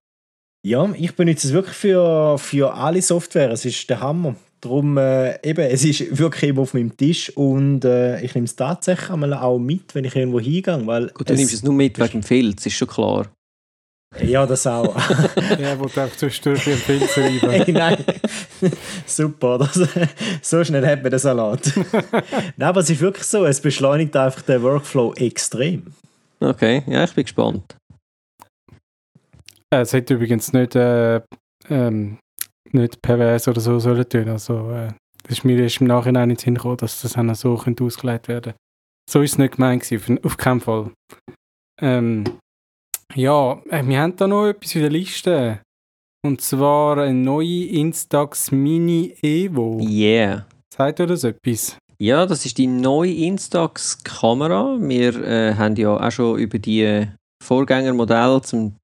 [0.64, 3.50] Ja, ich benutze es wirklich für, für alle Software.
[3.50, 4.36] Es ist der Hammer.
[4.62, 8.56] Darum, äh, eben, es ist wirklich eben auf meinem Tisch und äh, ich nehme es
[8.56, 10.86] tatsächlich einmal auch mit, wenn ich irgendwo hingehe.
[10.86, 13.28] Weil Gut, du nimmst es nur mit wegen dem Filz, ist schon klar.
[14.24, 14.96] Ja, das auch.
[15.60, 17.50] Ja, wo du einfach zwischendurch ein Film schreiben.
[17.50, 17.98] Hey, nein.
[19.08, 19.90] Super, das,
[20.42, 21.72] so schnell hat man den Salat.
[22.56, 25.88] nein, aber es ist wirklich so, es beschleunigt einfach den Workflow extrem.
[26.40, 27.76] Okay, ja, ich bin gespannt.
[29.74, 31.22] Äh, Es hätte übrigens nicht, äh,
[31.70, 32.18] ähm,
[32.74, 34.30] nicht pervers oder so sollen tun.
[34.30, 34.90] Also, äh,
[35.24, 37.84] das ist mir erst im Nachhinein in den Sinn gekommen, dass das noch so könnte
[37.84, 38.54] ausgelegt werden
[39.10, 40.92] So ist es nicht gemeint gewesen, auf, keinen Fall.
[41.82, 42.24] Ähm,
[43.16, 45.60] ja, äh, wir haben da noch etwas in der Liste.
[46.24, 49.80] Und zwar eine neue Instax Mini Evo.
[49.82, 50.46] Yeah.
[50.74, 51.78] Sagt ihr das etwas?
[52.00, 54.78] Ja, das ist die neue Instax-Kamera.
[54.80, 57.08] Wir äh, haben ja auch schon über die
[57.44, 58.76] Vorgängermodelle zum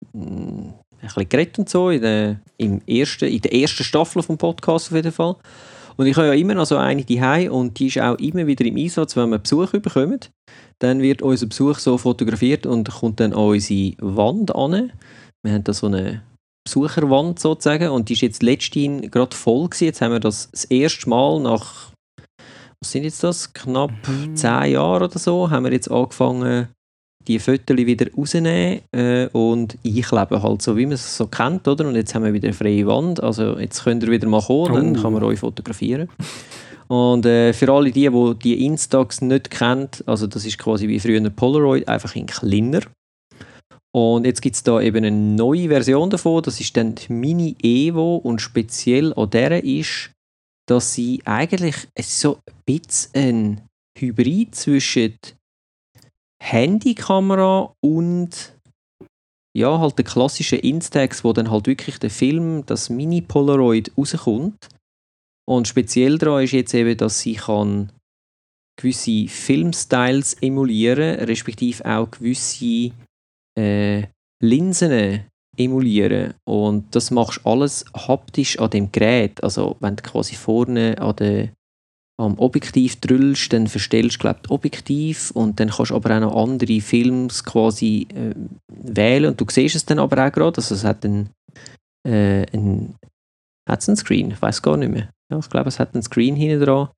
[1.02, 4.90] ein bisschen geredet und so in der, im ersten, in der ersten Staffel vom Podcast
[4.90, 5.36] auf jeden Fall.
[5.98, 8.66] Und ich habe ja immer noch so eine die und die ist auch immer wieder
[8.66, 10.20] im Einsatz, wenn wir Besuch bekommen.
[10.80, 14.92] Dann wird unser Besuch so fotografiert und kommt dann an unsere Wand an.
[15.44, 16.22] Wir haben da so eine
[16.66, 19.86] Besucherwand sozusagen und die ist jetzt letztens gerade voll gewesen.
[19.86, 21.92] Jetzt haben wir das das erste Mal nach
[22.80, 23.54] was sind jetzt das?
[23.54, 23.92] Knapp
[24.36, 26.68] zehn Jahre oder so, haben wir jetzt angefangen,
[27.28, 31.88] die Fotos wieder rauszunehmen äh, und einkleben, halt so wie man es so kennt, oder?
[31.88, 34.74] Und jetzt haben wir wieder eine freie Wand, also jetzt könnt ihr wieder mal kommen,
[34.74, 35.02] dann Oh.
[35.02, 36.10] kann man euch fotografieren.
[36.88, 41.00] Und äh, für alle die, die die Instax nicht kennt, also das ist quasi wie
[41.00, 42.82] früher ein Polaroid, einfach in kleiner.
[43.94, 47.56] Und jetzt gibt es da eben eine neue Version davon, das ist dann die Mini
[47.62, 50.12] Evo und speziell an der ist,
[50.68, 53.62] dass sie eigentlich so ein bisschen ein
[53.98, 55.16] Hybrid zwischen
[56.42, 58.54] Handykamera und
[59.58, 64.70] ja, halt der klassische Instax, wo dann halt wirklich der Film, das Mini-Polaroid rauskommt.
[65.50, 67.92] Und speziell daran ist jetzt eben, dass sie kann
[68.80, 72.92] gewisse Filmstyles emulieren, respektive auch gewisse
[73.58, 74.04] äh,
[74.44, 75.26] Linsen
[75.58, 76.36] emulieren.
[76.48, 79.44] Und das machst alles haptisch an dem Gerät.
[79.44, 81.50] Also wenn du quasi vorne an der,
[82.20, 86.20] am Objektiv drüllst, dann verstellst du glaub, das Objektiv und dann kannst du aber auch
[86.20, 88.34] noch andere Films quasi äh,
[88.68, 90.58] wählen und du siehst es dann aber auch gerade.
[90.58, 91.30] Also es hat einen,
[92.08, 92.96] äh, einen,
[93.70, 95.10] hat's einen Screen, ich weiß gar nicht mehr.
[95.32, 96.90] Ja, ich glaube, es hat einen Screen hinten dran.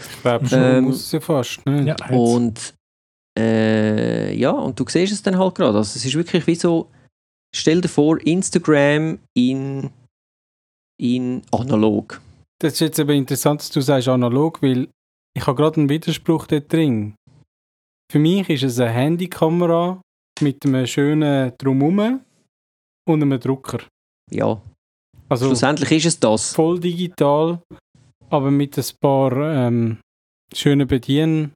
[0.00, 1.64] Ich glaube schon, Ähm, muss es ja fast.
[1.66, 1.86] Ne?
[1.86, 1.96] Ja.
[2.10, 2.74] Und
[3.38, 5.76] äh, ja, und du siehst es dann halt gerade.
[5.76, 6.90] Also es ist wirklich wie so,
[7.54, 9.90] stell dir vor, Instagram in,
[10.98, 12.20] in analog.
[12.62, 14.88] Das ist jetzt aber interessant, dass du sagst analog, weil
[15.36, 17.16] ich habe gerade einen Widerspruch dort drin.
[18.10, 20.00] Für mich ist es eine Handykamera
[20.40, 22.20] mit einem schönen Drumherum
[23.08, 23.80] und einem Drucker.
[24.30, 24.62] Ja,
[25.28, 26.54] Also schlussendlich ist es das.
[26.54, 27.60] voll digital,
[28.30, 29.98] aber mit ein paar ähm,
[30.54, 31.54] schönen Bedienhebel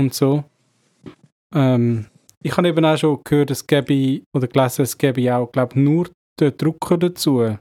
[0.00, 0.42] und so.
[1.54, 2.06] Ähm,
[2.42, 6.10] ich habe eben auch schon gehört, es gäbe, oder gelesen, es gäbe auch, glaube nur
[6.40, 7.56] den Drucker dazu.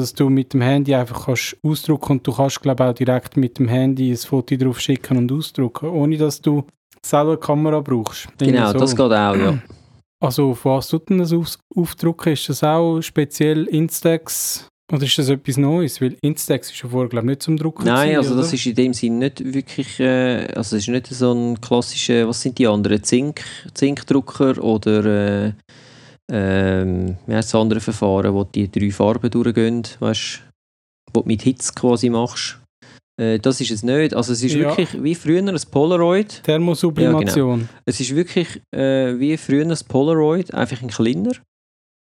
[0.00, 3.58] Dass du mit dem Handy einfach kannst ausdrucken und du kannst, glaube auch direkt mit
[3.58, 6.64] dem Handy ein Foto drauf schicken und ausdrucken, ohne dass du
[7.04, 8.28] selber eine Kamera brauchst.
[8.38, 8.78] Genau, so.
[8.78, 9.58] das geht auch, ja.
[10.20, 12.32] Also auf was tut denn das auf, aufdrucken?
[12.32, 16.00] Ist das auch speziell Instax oder ist das etwas Neues?
[16.00, 18.54] Weil Instax ist ja vorher glaube ich nicht zum Drucken Nein, gewesen, also das oder?
[18.54, 22.40] ist in dem Sinn nicht wirklich, äh, also es ist nicht so ein klassischer, was
[22.40, 23.42] sind die anderen, Zink,
[23.74, 25.52] Zinkdrucker oder äh,
[26.32, 30.42] ähm, heißt das andere Verfahren, wo die drei Farben durchgehen, weißt
[31.12, 32.58] wo du mit Hitze quasi machst.
[33.20, 34.60] Äh, das ist es nicht, also es ist Ja.
[34.76, 37.68] wirklich wie früher ein Polaroid, Thermosublimation.
[37.84, 41.32] es ist wirklich äh, wie früher ein Polaroid, einfach ein kleiner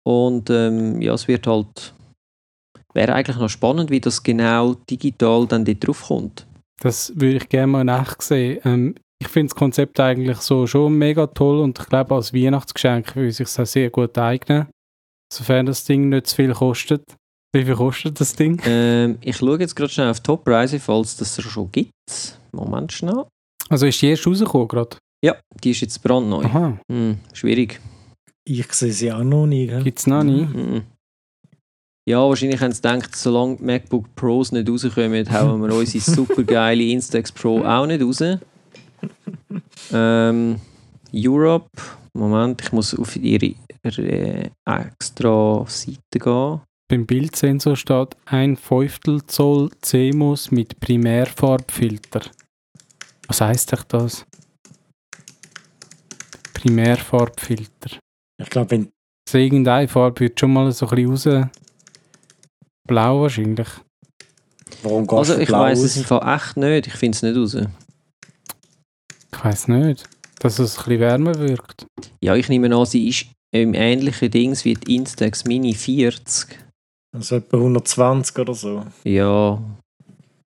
[0.05, 1.93] und ähm, ja, es wird halt,
[2.93, 6.47] wäre eigentlich noch spannend, wie das genau digital dann dort drauf kommt.
[6.81, 8.59] Das würde ich gerne mal in echt sehen.
[8.65, 13.15] Ähm, ich finde das Konzept eigentlich so schon mega toll und ich glaube als Weihnachtsgeschenk
[13.15, 14.67] würde es sich auch sehr gut eignen.
[15.33, 17.03] Sofern das Ding nicht zu viel kostet.
[17.55, 18.61] Wie viel kostet das Ding?
[18.65, 21.91] Ähm, ich schaue jetzt gerade schnell auf Top-Preise, falls das schon gibt.
[22.51, 23.25] Moment schnell.
[23.69, 24.97] Also ist die erst rausgekommen gerade?
[25.23, 26.43] Ja, die ist jetzt brandneu.
[26.43, 27.79] Aha, Hm, schwierig.
[28.45, 29.67] Ich sehe sie auch noch nie.
[29.67, 30.41] Gibt es noch nie?
[30.45, 30.81] Hm.
[32.09, 36.43] Ja, wahrscheinlich haben sie gedacht, solange die MacBook Pros nicht rauskommen, hauen wir unsere super
[36.43, 38.21] geile Instax Pro auch nicht raus.
[39.91, 40.59] Ähm,
[41.13, 41.69] Europe,
[42.13, 46.61] Moment, ich muss auf ihre äh, extra Seite gehen.
[46.89, 52.21] Beim Bildsensor steht ein Fünftel Zoll CMOS mit Primärfarbfilter.
[53.27, 54.25] Was heißt echt das?
[56.53, 57.97] Primärfarbfilter.
[58.41, 58.89] Ich glaube, wenn
[59.25, 61.49] Also irgendeine Farbe wird schon mal so ein bisschen raus.
[62.87, 63.67] Blau wahrscheinlich.
[64.83, 67.37] warum gehst Also ich blau weiß es im Fall echt nicht, ich finde es nicht
[67.37, 67.57] raus.
[69.33, 70.03] Ich weiß nicht.
[70.39, 71.85] Dass es ein bisschen wärmer wirkt.
[72.21, 76.57] Ja, ich nehme an, sie ist im ähnlichen Dings wie die Instax Mini 40.
[77.15, 78.85] Also etwa 120 oder so.
[79.03, 79.61] Ja,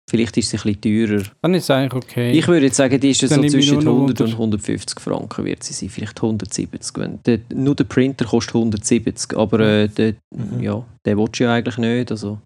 [0.10, 1.24] vielleicht ist sie ein bisschen teurer.
[1.42, 2.32] Dann ist es eigentlich okay.
[2.32, 4.34] Ich würde jetzt sagen, die ist so Dann zwischen nur noch 100 und 100.
[4.62, 6.98] 150 Franken wird sie sein, vielleicht 170.
[6.98, 10.60] Wenn, der, nur der Printer kostet 170, aber äh, der, Mhm.
[10.60, 12.12] ja, der willst du ja eigentlich nicht.
[12.12, 12.40] Also.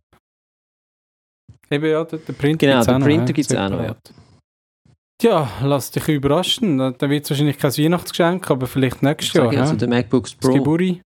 [1.71, 3.77] Eben ja, der, der Printer Genau, gibt's den auch noch, Printer ja, gibt's auch noch,
[3.79, 4.13] separat.
[5.21, 6.77] Ja, lass dich überraschen.
[6.77, 9.51] Dann wird es wahrscheinlich kein Weihnachtsgeschenk, aber vielleicht Ich nächstes Jahr.
[9.51, 10.53] also der MacBook das Pro.
[10.53, 11.01] Geburi.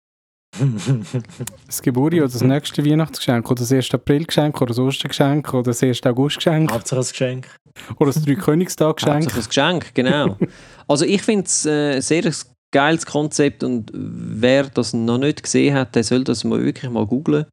[1.66, 3.94] Das Geburi oder das nächste Weihnachtsgeschenk oder das 1.
[3.94, 6.04] Aprilgeschenk oder das Ostergeschenk oder das 1.
[6.04, 7.48] Augustgeschenk Hauptsache ein Geschenk.
[7.98, 9.24] oder das Dreikönigstag-Geschenk.
[9.34, 10.38] Hauptsache ein Geschenk, genau.
[10.90, 12.30] also ich finde es äh, ein sehr
[12.74, 17.06] geiles Konzept und wer das noch nicht gesehen hat, der soll das mal wirklich mal
[17.06, 17.46] googlen.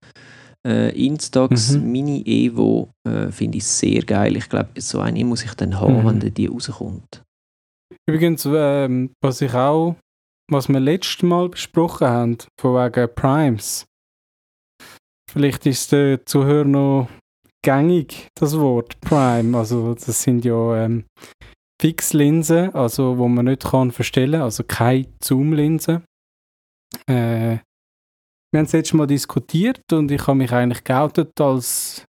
[0.67, 1.93] Äh, Instax Mhm.
[1.93, 4.37] Mini Evo äh, finde ich sehr geil.
[4.37, 6.23] Ich glaube, so eine muss ich dann haben, Mhm.
[6.23, 7.23] wenn die rauskommt.
[8.09, 9.97] Übrigens, ähm, was ich auch,
[10.51, 13.87] was wir letztes Mal besprochen haben, von wegen Primes.
[15.31, 17.09] Vielleicht ist der Zuhörer noch
[17.65, 19.57] gängig, das Wort Prime.
[19.57, 21.05] Also das sind ja ähm,
[21.81, 26.03] Fixlinsen, also wo man nicht kann verstellen, also keine Zoom-Linsen.
[27.09, 27.59] Äh,
[28.51, 32.05] wir haben es letztes Mal diskutiert und ich habe mich eigentlich geoutet als,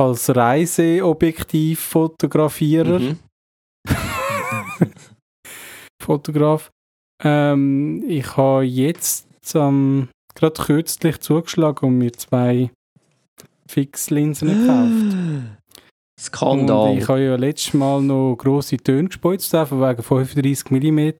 [0.00, 2.98] als Reiseobjektiv-Fotografierer.
[2.98, 3.18] Mhm.
[6.02, 6.70] Fotograf.
[7.22, 12.72] Ähm, ich habe jetzt ähm, gerade kürzlich zugeschlagen und mir zwei
[13.68, 15.14] Fixlinsen gekauft.
[16.18, 16.90] Skandal.
[16.90, 21.10] Und ich habe ja letztes Mal noch grosse Töne gespeuzt, wegen 35 mm.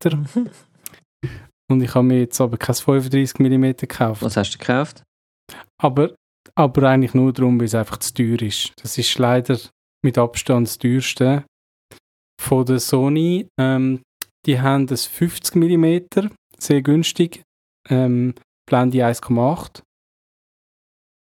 [1.70, 4.22] Und ich habe mir jetzt aber kein 35 mm gekauft.
[4.22, 5.04] Was hast du gekauft?
[5.80, 6.14] Aber,
[6.56, 8.72] aber eigentlich nur darum, weil es einfach zu teuer ist.
[8.82, 9.58] Das ist leider
[10.04, 11.44] mit Abstand das teuerste.
[12.40, 14.02] Von der Sony, ähm,
[14.46, 17.42] die haben das 50 mm, sehr günstig,
[17.88, 18.34] ähm,
[18.66, 19.82] Blende 1,8.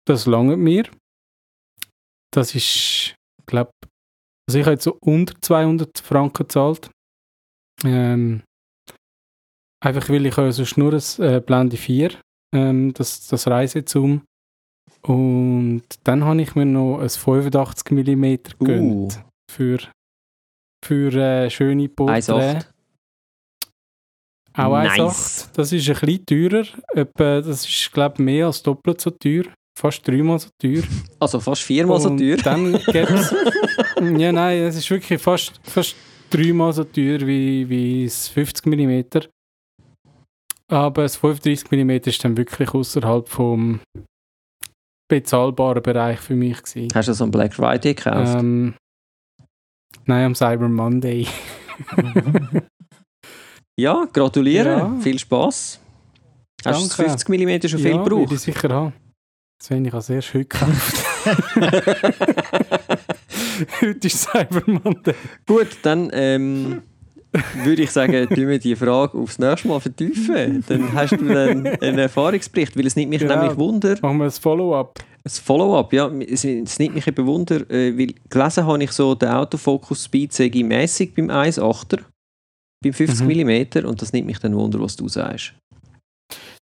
[0.06, 0.84] Das langt mir.
[2.32, 3.16] Das ist,
[3.46, 3.72] glaube
[4.48, 6.90] also ich habe jetzt so unter 200 Franken gezahlt.
[7.84, 8.44] Ähm,
[9.88, 12.12] einfach weil ich sonst nur das äh, Blende 4,
[12.54, 14.22] ähm, das, das Reisezoom.
[15.02, 18.24] Und dann habe ich mir noch ein 85 mm
[18.60, 19.18] gegönnt.
[19.18, 19.22] Uh.
[19.50, 19.80] Für,
[20.84, 22.30] für äh, schöne Porträts.
[22.30, 22.66] 1,8.
[24.58, 25.50] Auch Nice.
[25.50, 25.56] 1,8.
[25.56, 26.66] Das ist ein bisschen teurer.
[26.94, 29.44] Etwa, das ist, glaube ich, mehr als doppelt so teuer.
[29.80, 30.84] Fast dreimal so teuer.
[31.20, 32.38] Also fast viermal so teuer.
[32.38, 33.34] Dann gibt's
[34.18, 35.96] Ja, nein, es ist wirklich fast, fast
[36.30, 39.28] dreimal so teuer wie, wie das 50 mm.
[40.70, 43.80] Aber das 35 mm ist dann wirklich außerhalb vom
[45.10, 46.62] bezahlbaren Bereich für mich.
[46.62, 46.90] Gewesen.
[46.94, 48.36] Hast du so einen Black Friday gekauft?
[48.38, 48.74] Ähm,
[50.06, 51.26] nein, am Cyber Monday.
[53.80, 54.70] ja, gratuliere.
[54.70, 54.94] Ja.
[55.00, 55.80] Viel Spaß.
[56.66, 57.04] Hast du Danke.
[57.04, 58.34] das 50 mm schon viel ja, gebraucht?
[58.34, 58.94] ich sicher haben.
[59.62, 61.06] Sven, ich habe erst heute gekauft.
[63.82, 65.16] heute ist Cyber Monday.
[65.46, 66.82] Gut, dann ähm,
[67.64, 70.64] würde ich sagen, tun wir die Frage aufs nächste Mal vertiefen.
[70.68, 73.36] Dann hast du dann einen Erfahrungsbericht, weil es nimmt mich Ja.
[73.36, 73.96] nämlich Wunder.
[74.02, 75.00] Machen wir ein Follow-up.
[75.24, 76.08] Ein Follow-up, ja.
[76.20, 80.34] Es, es nimmt mich eben Wunder, äh, weil gelesen habe ich so, der Autofokus Speed
[80.34, 82.00] sei mäßig beim 1,8er,
[82.84, 85.54] beim 50 mm und das nimmt mich dann Wunder, was du sagst.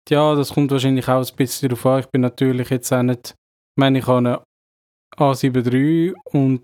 [0.10, 2.00] Ja, das kommt wahrscheinlich auch ein bisschen darauf an.
[2.02, 3.30] Ich bin natürlich jetzt auch nicht.
[3.30, 4.42] Ich meine, ich habe eine
[5.18, 6.62] A7 III und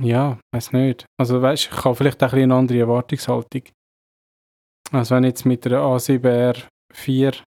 [0.00, 1.06] ja, weiß nicht.
[1.18, 3.62] Also weißt, ich habe vielleicht auch ein bisschen eine andere Erwartungshaltung.
[4.92, 7.38] Also wenn du jetzt mit einer A7R4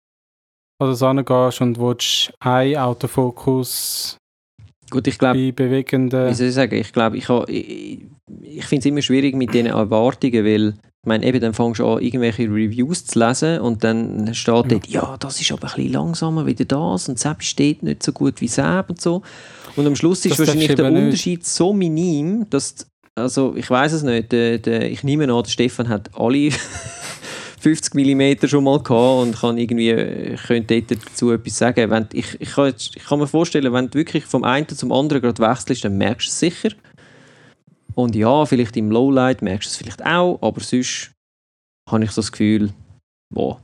[0.80, 4.18] an das angehst und willst ein Autofokus
[4.90, 6.30] Gut, ich glaube, bei bewegenden...
[6.30, 8.06] wie soll ich sagen, ich glaube, ich, ich,
[8.42, 11.88] ich finde es immer schwierig mit diesen Erwartungen, weil ich meine, eben dann fängst du
[11.88, 15.94] an, irgendwelche Reviews zu lesen und dann steht dort, ja, das ist aber ein bisschen
[15.94, 19.24] langsamer wie das und Sepp steht nicht so gut wie Sepp und so.
[19.78, 21.04] Und am Schluss ist Das wahrscheinlich der eben nicht.
[21.06, 25.50] Unterschied so minim, dass, also ich weiß es nicht, der, der, ich nehme an, der
[25.52, 26.52] Stefan hat alle
[27.60, 31.92] 50 mm schon mal gehabt und kann irgendwie, äh, könnte dazu etwas sagen.
[31.92, 35.22] Wenn, ich, ich, kann ich kann mir vorstellen, wenn du wirklich vom einen zum anderen
[35.22, 36.70] gerade wechselst, dann merkst du es sicher.
[37.94, 41.12] Und ja, vielleicht im Lowlight merkst du es vielleicht auch, aber sonst
[41.90, 42.72] habe ich so das Gefühl,
[43.34, 43.60] boah,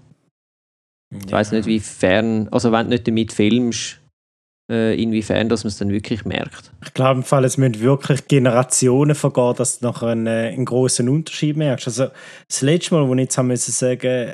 [1.25, 3.99] ich weiß nicht, wie fern, also wenn du nicht damit filmst,
[4.73, 6.71] äh, inwiefern dass man es dann wirklich merkt.
[6.83, 10.65] Ich glaube, im Fall, es müssen wirklich Generationen vergehen, dass du nachher einen, äh, einen
[10.65, 11.87] grossen Unterschied merkst.
[11.87, 12.07] Also,
[12.47, 14.33] das letzte Mal, wo ich jetzt haben müssen sagen,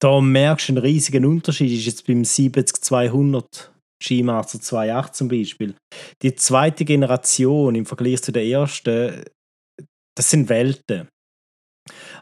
[0.00, 3.70] da merkst du einen riesigen Unterschied, ist jetzt beim 70-200
[4.02, 5.74] G-Master 2.8 zum Beispiel.
[6.22, 9.22] Die zweite Generation im Vergleich zu der ersten,
[10.16, 11.08] das sind Welten.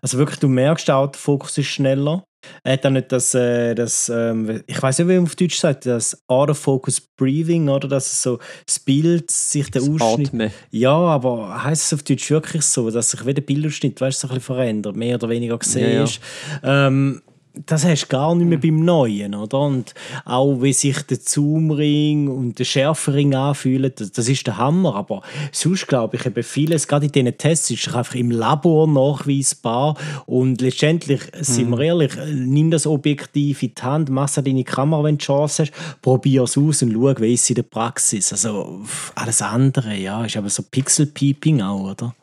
[0.03, 2.25] Also wirklich, du merkst, der Autofokus ist schneller.
[2.65, 5.59] Er hat auch nicht das, äh, das ähm, ich weiß nicht, wie man auf Deutsch
[5.59, 7.89] sagt, das Autofocus Breathing, oder?
[7.89, 10.29] Dass es so das Bild sich der Das Ausschnitt.
[10.29, 10.51] Atmen.
[10.71, 14.27] Ja, aber heißt es auf Deutsch wirklich so, dass sich wie der Bildausschnitt, weißt du,
[14.27, 16.05] so ein bisschen verändert, mehr oder weniger gesehen Ja, ja.
[16.05, 16.21] ist.
[16.63, 17.23] Ähm,
[17.55, 19.61] das hast du gar nicht mehr beim Neuen, oder?
[19.61, 19.95] Und
[20.25, 24.95] auch wie sich der Zoomring und der Schärfering anfühlen, das, das ist der Hammer.
[24.95, 25.23] Aber
[25.53, 29.97] sonst glaube ich, eben vieles, gerade in diesen Tests, ist einfach im Labor nachweisbar.
[30.27, 35.17] Und letztendlich, sind wir ehrlich, nimm das Objektiv in die Hand, mach deine Kamera, wenn
[35.17, 38.33] du die Chance hast, probier es aus und schau, wie es in der Praxis.
[38.33, 38.81] Also
[39.15, 42.15] alles andere, ja, ist aber so Pixel-Peeping auch, oder?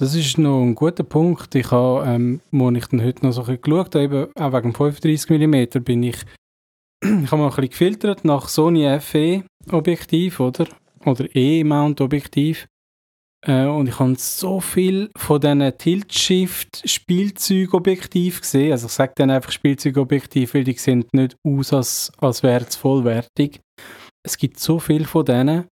[0.00, 1.54] Das ist noch ein guter Punkt.
[1.54, 4.72] Ich habe, ähm, wo ich dann heute noch so ein bisschen geschaut habe, auch wegen
[4.72, 6.16] dem 35 mm, bin ich,
[7.04, 10.68] ich habe mal ein bisschen gefiltert nach Sony FE Objektiv, oder?
[11.04, 12.66] Oder E-Mount Objektiv.
[13.46, 18.72] Äh, und ich habe so viel von diesen Tilt-Shift Spielzeugobjektiv gesehen.
[18.72, 22.74] Also ich sage dann einfach Spielzeugobjektiv, weil die sehen nicht aus, als, als wäre es
[22.74, 23.60] vollwertig.
[24.26, 25.66] Es gibt so viel von denen.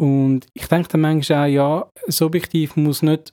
[0.00, 3.32] Und ich denke dann manchmal auch, ja, das Objektiv muss nicht,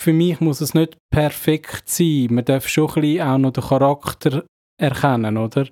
[0.00, 2.28] für mich muss es nicht perfekt sein.
[2.30, 4.44] Man darf schon ein bisschen auch noch den Charakter
[4.80, 5.68] erkennen, oder?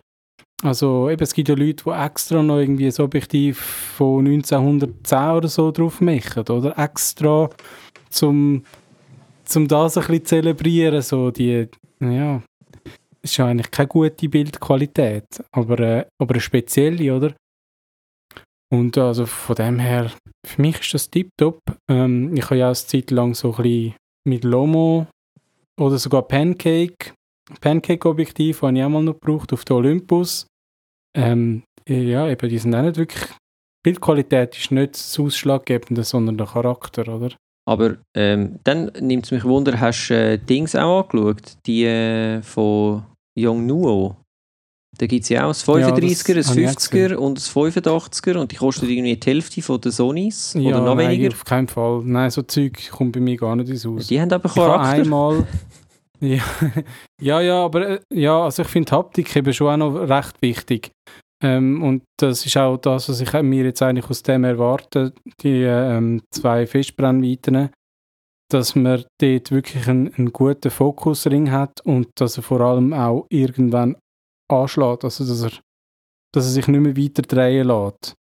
[0.62, 5.48] Also eben, es gibt ja Leute, die extra noch irgendwie ein Objektiv von 1910 oder
[5.48, 6.78] so drauf machen, oder?
[6.78, 7.50] Extra
[8.08, 8.64] zum,
[9.44, 11.68] zum das ein bisschen zelebrieren, so die,
[12.00, 12.42] ja,
[13.20, 17.34] ist ja eigentlich keine gute Bildqualität, aber, äh, aber eine spezielle, oder?
[18.72, 20.10] Und also von dem her,
[20.46, 21.60] für mich ist das tiptop.
[21.90, 23.94] Ähm, ich habe ja eine Zeit lang so ein bisschen
[24.24, 25.06] mit Lomo
[25.80, 27.12] oder sogar Pancake,
[27.60, 30.46] Pancake-Objektiv, habe ich auch mal noch gebraucht auf der Olympus.
[31.16, 33.24] Ähm, ja, eben, die sind auch nicht wirklich,
[33.84, 37.36] Bildqualität ist nicht das Ausschlaggebende, sondern der Charakter, oder?
[37.66, 41.56] Aber ähm, dann nimmt es mich Wunder, hast du äh, Dings auch angeschaut?
[41.66, 43.04] Die äh, von
[43.38, 44.16] Young Nuo?
[44.98, 47.72] Da gibt es ja auch ein 35er, das ein habe ich auch 50er und ein
[47.72, 51.32] 85er und die kosten irgendwie die Hälfte von den Sonys Ja, oder noch nein, weniger.
[51.34, 52.02] auf keinen Fall.
[52.04, 54.06] Nein, so Zeug kommt bei mir gar nicht ins Haus.
[54.06, 55.02] Die haben aber Ich Charakter.
[55.02, 55.46] einmal.
[56.20, 56.42] ja,
[57.20, 60.90] ja, ja, aber äh, ja, also ich finde Haptik eben schon auch noch recht wichtig.
[61.42, 65.62] Ähm, und das ist auch das, was ich mir jetzt eigentlich aus dem erwarte, die
[65.62, 67.70] ähm, zwei Fischbrennweiten,
[68.50, 73.26] dass man dort wirklich einen, einen guten Fokusring hat und dass er vor allem auch
[73.28, 73.96] irgendwann
[74.50, 75.60] anschlägt, also dass er,
[76.32, 78.14] dass er sich nicht mehr weiter drehen lässt.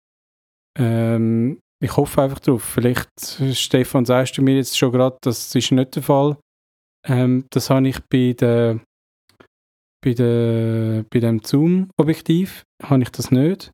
[0.79, 2.63] Ähm, ich hoffe einfach drauf.
[2.63, 3.11] Vielleicht,
[3.53, 6.37] Stefan, sagst du mir jetzt schon gerade, das ist nicht der Fall.
[7.07, 8.81] Ähm, das habe ich bei der
[10.03, 13.71] bei, der, bei dem Zoom-Objektiv habe ich das nicht.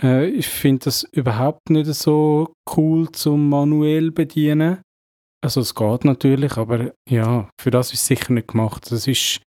[0.00, 4.82] Äh, ich finde das überhaupt nicht so cool zum manuell bedienen.
[5.44, 8.90] Also es geht natürlich, aber ja, für das ist es sicher nicht gemacht.
[8.90, 9.40] Das ist,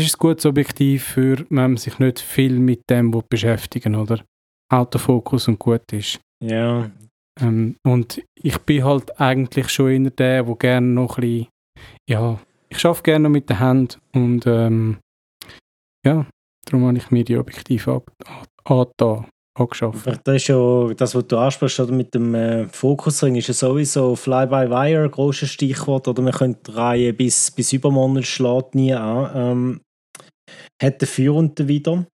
[0.00, 4.24] es ist ein gutes Objektiv für, wenn man sich nicht viel mit dem beschäftigen oder?
[4.72, 6.20] Autofokus und gut ist.
[6.42, 6.90] Ja,
[7.40, 11.48] Ähm, und ich bin halt eigentlich schon einer der, der gerne noch ein bisschen,
[12.08, 12.38] ja,
[12.68, 14.98] ich arbeite gerne noch mit der Hand und ähm,
[16.06, 16.26] ja,
[16.64, 18.02] darum habe ich mir die Objektive
[18.64, 20.06] angetan, angeschafft.
[20.24, 24.16] das ist ja das, was du ansprichst oder mit dem äh, Fokusring, ist ja sowieso
[24.16, 29.30] Fly-by-Wire, großes Stichwort, oder man könnte die Reihe bis, bis übermorgen schlägt nie an.
[29.34, 29.80] Ähm,
[30.82, 32.06] hat dafür und wieder.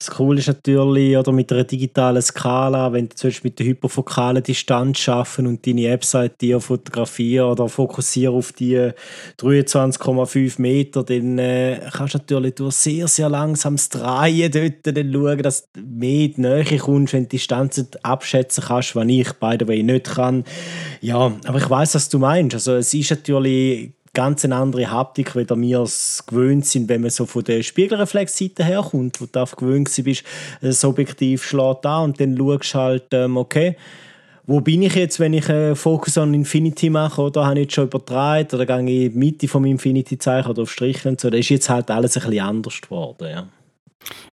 [0.00, 4.98] Das Coole ist natürlich, oder mit einer digitalen Skala, wenn du mit der hyperfokalen Distanz
[4.98, 8.92] schaffen und deine Website dir fotografieren oder fokussieren auf die
[9.38, 15.42] 23,5 Meter, dann äh, kannst du natürlich durch sehr, sehr langsames Drehen dort dann schauen,
[15.42, 19.30] dass du mehr in die Nähe kommst, wenn du die Distanzen abschätzen kannst, was ich,
[19.34, 20.44] by the way, nicht kann.
[21.02, 22.54] Ja, aber ich weiß, was du meinst.
[22.54, 27.10] Also es ist natürlich ganz eine andere Haptik, wie wir es gewöhnt sind, wenn man
[27.10, 30.24] so von der Spiegelreflexseite herkommt, wo du darauf gewöhnt bist,
[30.60, 33.76] das Objektiv schlägt an und dann schaust du halt, ähm, okay,
[34.46, 37.74] wo bin ich jetzt, wenn ich äh, Focus on Infinity mache, oder habe ich jetzt
[37.74, 41.30] schon übertragen, oder gehe ich in die Mitte vom Infinity-Zeichen oder auf Strich und so,
[41.30, 43.48] da ist jetzt halt alles ein bisschen anders geworden, ja.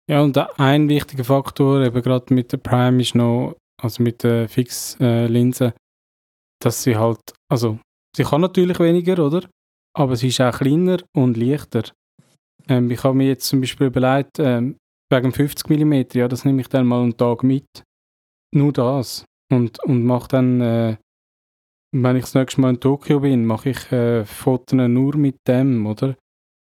[0.10, 4.50] Ja, und ein wichtiger Faktor, eben gerade mit der Prime, ist noch, also mit der
[4.50, 5.74] Fix-Linse,
[6.64, 7.20] dass sie halt,
[7.52, 7.78] also,
[8.16, 9.44] sie kann natürlich weniger, oder?
[9.98, 11.84] Aber sie ist auch kleiner und leichter.
[12.70, 14.78] Ähm, ich habe mir jetzt zum Beispiel überlegt, ähm,
[15.12, 17.66] wegen 50 mm, ja, das nehme ich dann mal einen Tag mit.
[18.54, 19.26] Nur das.
[19.52, 20.98] Und, und mache dann, äh,
[21.96, 25.88] wenn ich das nächste Mal in Tokio bin, mache ich äh, Fotos nur mit dem,
[25.88, 26.16] oder?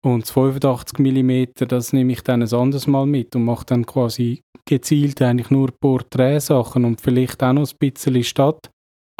[0.02, 3.84] Und das 85 mm, das nehme ich dann ein anderes Mal mit und mache dann
[3.84, 8.70] quasi gezielt eigentlich nur Porträtsachen und vielleicht auch noch ein bisschen Stadt,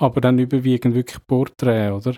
[0.01, 2.17] aber dann überwiegend wirklich Porträt, oder?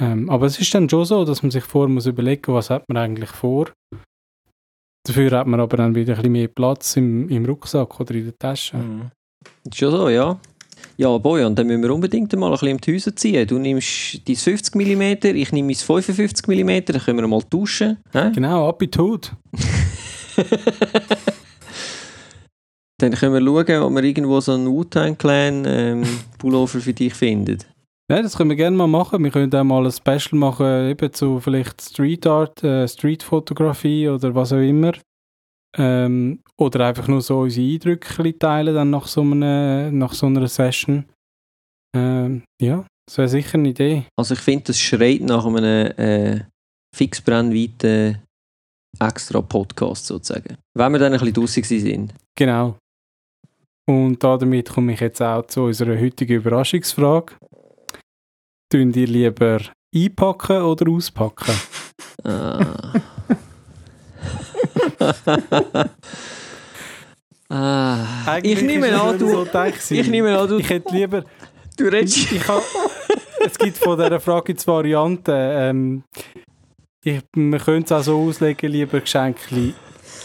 [0.00, 2.88] Ähm, aber es ist dann schon so, dass man sich vorher muss überlegen, was hat
[2.88, 3.66] man eigentlich vor.
[5.06, 8.24] Dafür hat man aber dann wieder ein bisschen mehr Platz im, im Rucksack oder in
[8.24, 8.76] der Tasche.
[8.76, 9.10] Mhm.
[9.64, 10.38] Ist schon so, ja.
[10.96, 13.46] Ja, Boy, und dann müssen wir unbedingt mal ein bisschen um die Häuser ziehen.
[13.46, 15.02] Du nimmst dein 50 mm,
[15.36, 17.98] ich nehme mein 55 mm, dann können wir mal tauschen.
[18.12, 18.30] hä?
[18.34, 19.32] Genau, ab in die Haut.
[23.00, 26.02] Dann können wir schauen, ob wir irgendwo so einen Wu-Tang-Clan ähm,
[26.36, 27.58] Pullover für dich finden.
[28.10, 29.22] Ja, das können wir gerne mal machen.
[29.22, 34.34] Wir können auch mal ein Special machen, eben zu vielleicht Street Art, äh, Street-Fotografie oder
[34.34, 34.92] was auch immer.
[35.76, 40.48] Ähm, oder einfach nur so unsere Eindrücke teilen dann nach so, einer, nach so einer
[40.48, 41.04] Session.
[41.94, 44.04] Ähm, ja, das wäre sicher eine Idee.
[44.18, 46.44] Also ich finde, das schreit nach einem äh,
[46.96, 48.22] fixbrennweiten
[48.98, 50.56] extra Podcast sozusagen.
[50.74, 52.14] Wenn wir dann ein bisschen draussen gewesen sind.
[52.38, 52.78] Genau.
[53.86, 57.34] Und damit komme ich jetzt auch zu unserer heutigen Überraschungsfrage.
[58.70, 59.60] Tun ihr lieber
[59.94, 61.54] einpacken oder auspacken?
[62.24, 62.92] Ah.
[67.48, 68.38] ah.
[68.42, 69.46] Ich nehme an, du,
[69.90, 71.24] ich nehme an, du, Ich hätte lieber...
[71.76, 72.30] du redest...
[72.32, 72.62] Ich hab,
[73.46, 75.32] es gibt von dieser Frage jetzt Varianten.
[75.34, 76.04] Ähm,
[77.02, 79.72] ich, man könnte es auch so auslegen, lieber Geschenke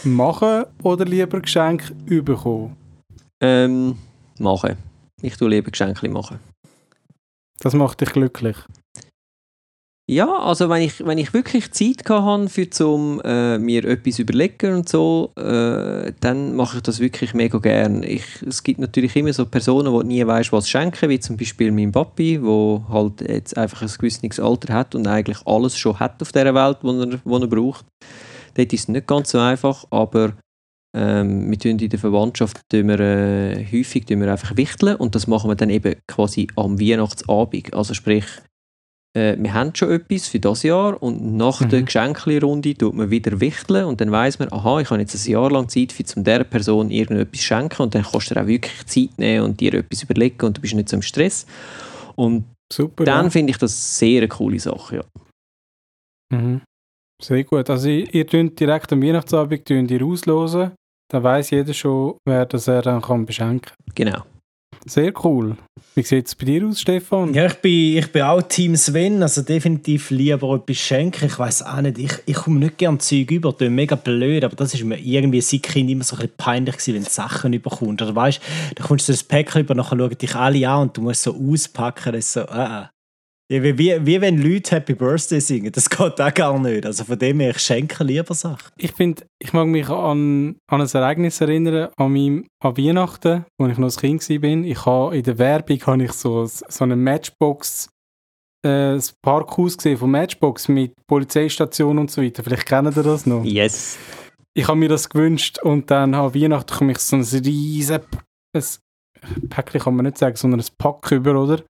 [0.02, 2.76] machen oder lieber Geschenke bekommen.
[3.40, 3.96] Ähm,
[4.38, 4.76] machen.
[5.22, 6.38] Ich tue lieber Geschenke machen.
[7.60, 8.56] Das macht dich glücklich.
[10.06, 14.74] Ja, also wenn ich, wenn ich wirklich Zeit habe, für zum äh, mir etwas überlegen
[14.74, 18.02] und so, äh, dann mache ich das wirklich mega gern.
[18.02, 21.72] Ich, es gibt natürlich immer so Personen, die nie weiss, was schenken, wie zum Beispiel
[21.72, 26.20] mein Papi, wo halt jetzt einfach ein gewisses Alter hat und eigentlich alles schon hat
[26.20, 27.86] auf dieser Welt, was er, was er braucht.
[28.56, 30.34] Dort ist es nicht ganz so einfach, aber
[30.94, 35.14] ähm, wir tun in der Verwandtschaft tun wir, äh, häufig tun wir einfach wichteln und
[35.14, 37.74] das machen wir dann eben quasi am Weihnachtsabend.
[37.74, 38.24] Also sprich,
[39.16, 41.68] äh, wir haben schon etwas für das Jahr und nach mhm.
[41.68, 45.30] der Geschenkli-Runde tut man wieder wichteln und dann weiß man, aha, ich habe jetzt ein
[45.30, 48.46] Jahr lang Zeit, für zum dieser Person irgendetwas schenken und dann kannst du dir auch
[48.46, 51.46] wirklich Zeit nehmen und dir etwas überlegen und du bist nicht so im Stress.
[52.14, 53.30] Und Super, dann ja.
[53.30, 55.04] finde ich das sehr eine coole Sache, ja.
[56.36, 56.60] Mhm.
[57.22, 57.70] Sehr gut.
[57.70, 60.72] Also ihr, ihr direkt am Weihnachtsabend ihr auslosen,
[61.08, 63.94] dann weiß jeder schon, wer das er dann kann beschenken kann.
[63.94, 64.22] Genau.
[64.86, 65.56] Sehr cool.
[65.94, 67.32] Wie sieht es bei dir aus, Stefan?
[67.32, 71.26] Ja, ich bin, ich bin auch Team Sven, also definitiv lieber etwas schenken.
[71.26, 74.44] Ich weiß auch nicht, ich, ich komme nicht gerne Zeug über, das ist mega blöd,
[74.44, 77.10] aber das ist mir irgendwie als Kind immer so ein bisschen peinlich gewesen, wenn du
[77.10, 78.02] Sachen überkommst.
[78.02, 80.96] Oder weißt du, da kommst du das Päckchen über, nachher schauen dich alle an und
[80.96, 82.86] du musst so auspacken, das ist so, äh,
[83.50, 86.86] ja, wie, wie, wie wenn Leute Happy Birthday singen, das geht auch gar nicht.
[86.86, 88.72] Also von dem her, ich schenke lieber Sachen.
[88.78, 93.72] Ich finde, ich mag mich an, an ein Ereignis erinnern, an, meinem, an Weihnachten, als
[93.72, 94.64] ich noch ein Kind war.
[94.64, 97.90] Ich habe, in der Werbung habe ich so, so eine Matchbox,
[98.64, 102.42] äh, das Parkhaus gesehen von Matchbox mit Polizeistation und so weiter.
[102.42, 103.44] Vielleicht kennen ihr das noch?
[103.44, 103.98] Yes.
[104.54, 108.00] Ich habe mir das gewünscht und dann an Weihnachten komme ich so ein riesen
[108.56, 111.62] ein Päckchen kann man nicht sagen, sondern ein Pack über, oder?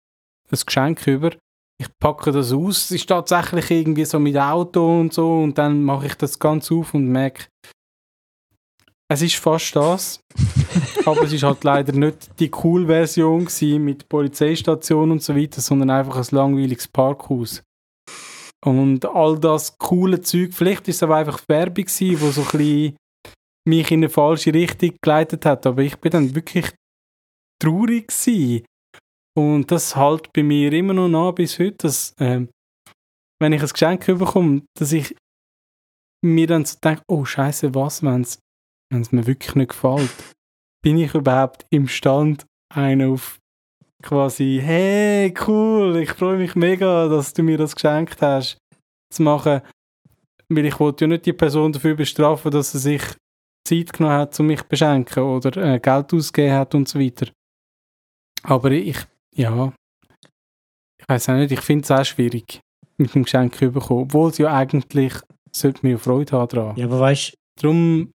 [0.50, 1.30] Ein Geschenk über
[1.78, 2.84] ich packe das aus.
[2.84, 6.70] Es ist tatsächlich irgendwie so mit Auto und so und dann mache ich das ganz
[6.70, 7.46] auf und merke,
[9.08, 10.20] es ist fast das.
[11.06, 13.48] aber es ist halt leider nicht die cool Version
[13.84, 17.62] mit Polizeistation und so weiter, sondern einfach ein langweiliges Parkhaus.
[18.64, 22.46] Und all das coole Zeug, vielleicht ist es aber einfach Werbung gewesen, wo so ein
[22.46, 22.96] bisschen
[23.66, 26.70] mich in eine falsche Richtung geleitet hat, aber ich bin dann wirklich
[27.62, 28.64] traurig gewesen,
[29.36, 32.46] und das halt bei mir immer noch nach bis heute, dass, äh,
[33.40, 35.14] wenn ich ein Geschenk bekomme, dass ich
[36.24, 40.10] mir dann so denke, oh Scheiße, was, wenn es mir wirklich nicht gefällt?
[40.82, 43.38] Bin ich überhaupt imstand, einen auf
[44.02, 48.58] quasi, hey, cool, ich freue mich mega, dass du mir das geschenkt hast,
[49.10, 49.62] zu machen,
[50.48, 53.02] weil ich wollte ja nicht die Person dafür bestrafen, dass sie sich
[53.66, 57.28] Zeit genommen hat, um mich zu beschenken oder äh, Geld ausgegeben hat und so weiter.
[58.42, 58.98] Aber ich
[59.34, 59.72] ja,
[61.00, 62.60] ich weiß auch nicht, ich finde es auch schwierig,
[62.96, 65.12] mit dem Geschenk zu bekommen, obwohl es ja eigentlich
[65.52, 66.76] sollte mir Freude haben daran.
[66.76, 68.06] Ja, aber weißt du,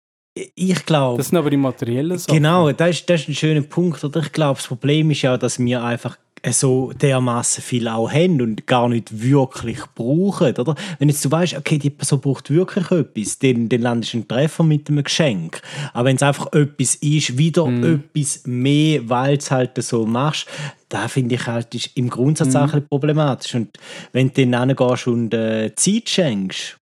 [0.55, 1.19] ich glaube.
[1.19, 2.35] Das sind aber die materiellen Sachen.
[2.35, 4.03] Genau, das ist, das ist ein schöner Punkt.
[4.05, 8.41] Oder ich glaube, das Problem ist ja, dass wir einfach so dermaßen viel auch haben
[8.41, 10.75] und gar nicht wirklich brauchen, oder?
[10.99, 14.29] Wenn jetzt du weißt, okay, die Person braucht wirklich etwas, dann, dann landest du einen
[14.29, 15.61] Treffer mit einem Geschenk.
[15.93, 18.03] Aber wenn es einfach etwas ist, wieder mm.
[18.15, 20.47] etwas mehr, weil du es halt so machst,
[20.89, 22.57] da finde ich halt ist im Grundsatz mm.
[22.57, 23.55] auch problematisch.
[23.55, 23.79] Und
[24.13, 26.79] wenn du dann hingehst und äh, Zeit schenkst,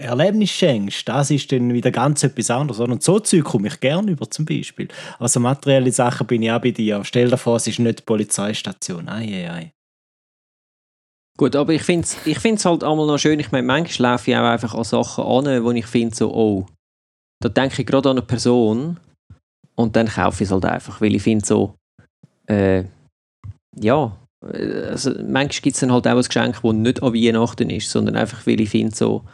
[0.00, 2.80] Erlebnis schenkst, das ist dann wieder ganz etwas anderes.
[2.80, 4.88] Und so Zeug komme ich gerne über zum Beispiel.
[5.18, 7.02] Also materielle Sachen bin ich auch bei dir.
[7.04, 9.08] Stell dir vor, es ist nicht die Polizeistation.
[9.08, 9.72] Ei, ei, ei.
[11.38, 13.40] Gut, aber ich finde es ich find's halt einmal noch schön.
[13.40, 16.66] Ich meine, manchmal laufe ich auch einfach an Sachen an, wo ich finde, so, oh,
[17.42, 18.98] da denke ich gerade an eine Person
[19.74, 21.74] und dann kaufe ich es halt einfach, weil ich finde so,
[22.46, 22.84] äh,
[23.74, 24.14] ja,
[24.52, 27.90] äh, also manchmal gibt es dann halt auch ein Geschenk, das nicht an Weihnachten ist,
[27.90, 29.24] sondern einfach, weil ich finde so,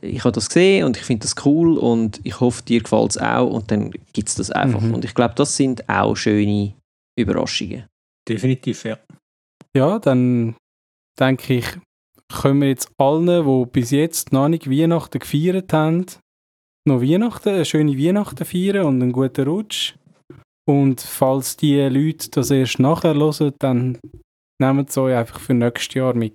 [0.00, 3.18] ich habe das gesehen und ich finde das cool und ich hoffe, dir gefällt es
[3.18, 4.80] auch und dann gibt es das einfach.
[4.80, 4.94] Mhm.
[4.94, 6.74] Und ich glaube, das sind auch schöne
[7.18, 7.84] Überraschungen.
[8.28, 8.98] Definitiv, ja.
[9.76, 10.56] Ja, dann
[11.18, 11.66] denke ich,
[12.32, 16.06] können wir jetzt allen, die bis jetzt noch nicht Weihnachten gefeiert haben,
[16.86, 19.94] noch Weihnachten, eine schöne Weihnachten feiern und einen guten Rutsch.
[20.66, 23.98] Und falls die Leute das erst nachher hören, dann
[24.60, 26.34] nehmt es euch einfach für nächstes Jahr mit.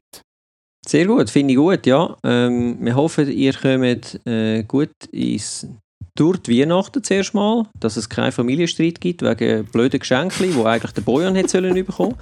[0.89, 2.17] Sehr gut, finde ich gut, ja.
[2.23, 5.67] Ähm, wir hoffen, ihr kommt äh, gut ins,
[6.15, 10.91] durch die Weihnachten zuerst mal, dass es keinen Familienstreit gibt wegen blöden Geschenken, die eigentlich
[10.93, 12.15] der Bojan hätte sollen bekommen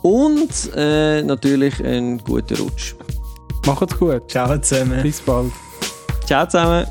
[0.00, 2.94] Und äh, natürlich einen guten Rutsch.
[3.66, 4.22] Macht's gut.
[4.30, 5.02] Ciao zusammen.
[5.02, 5.52] Bis bald.
[6.24, 6.86] Ciao zusammen.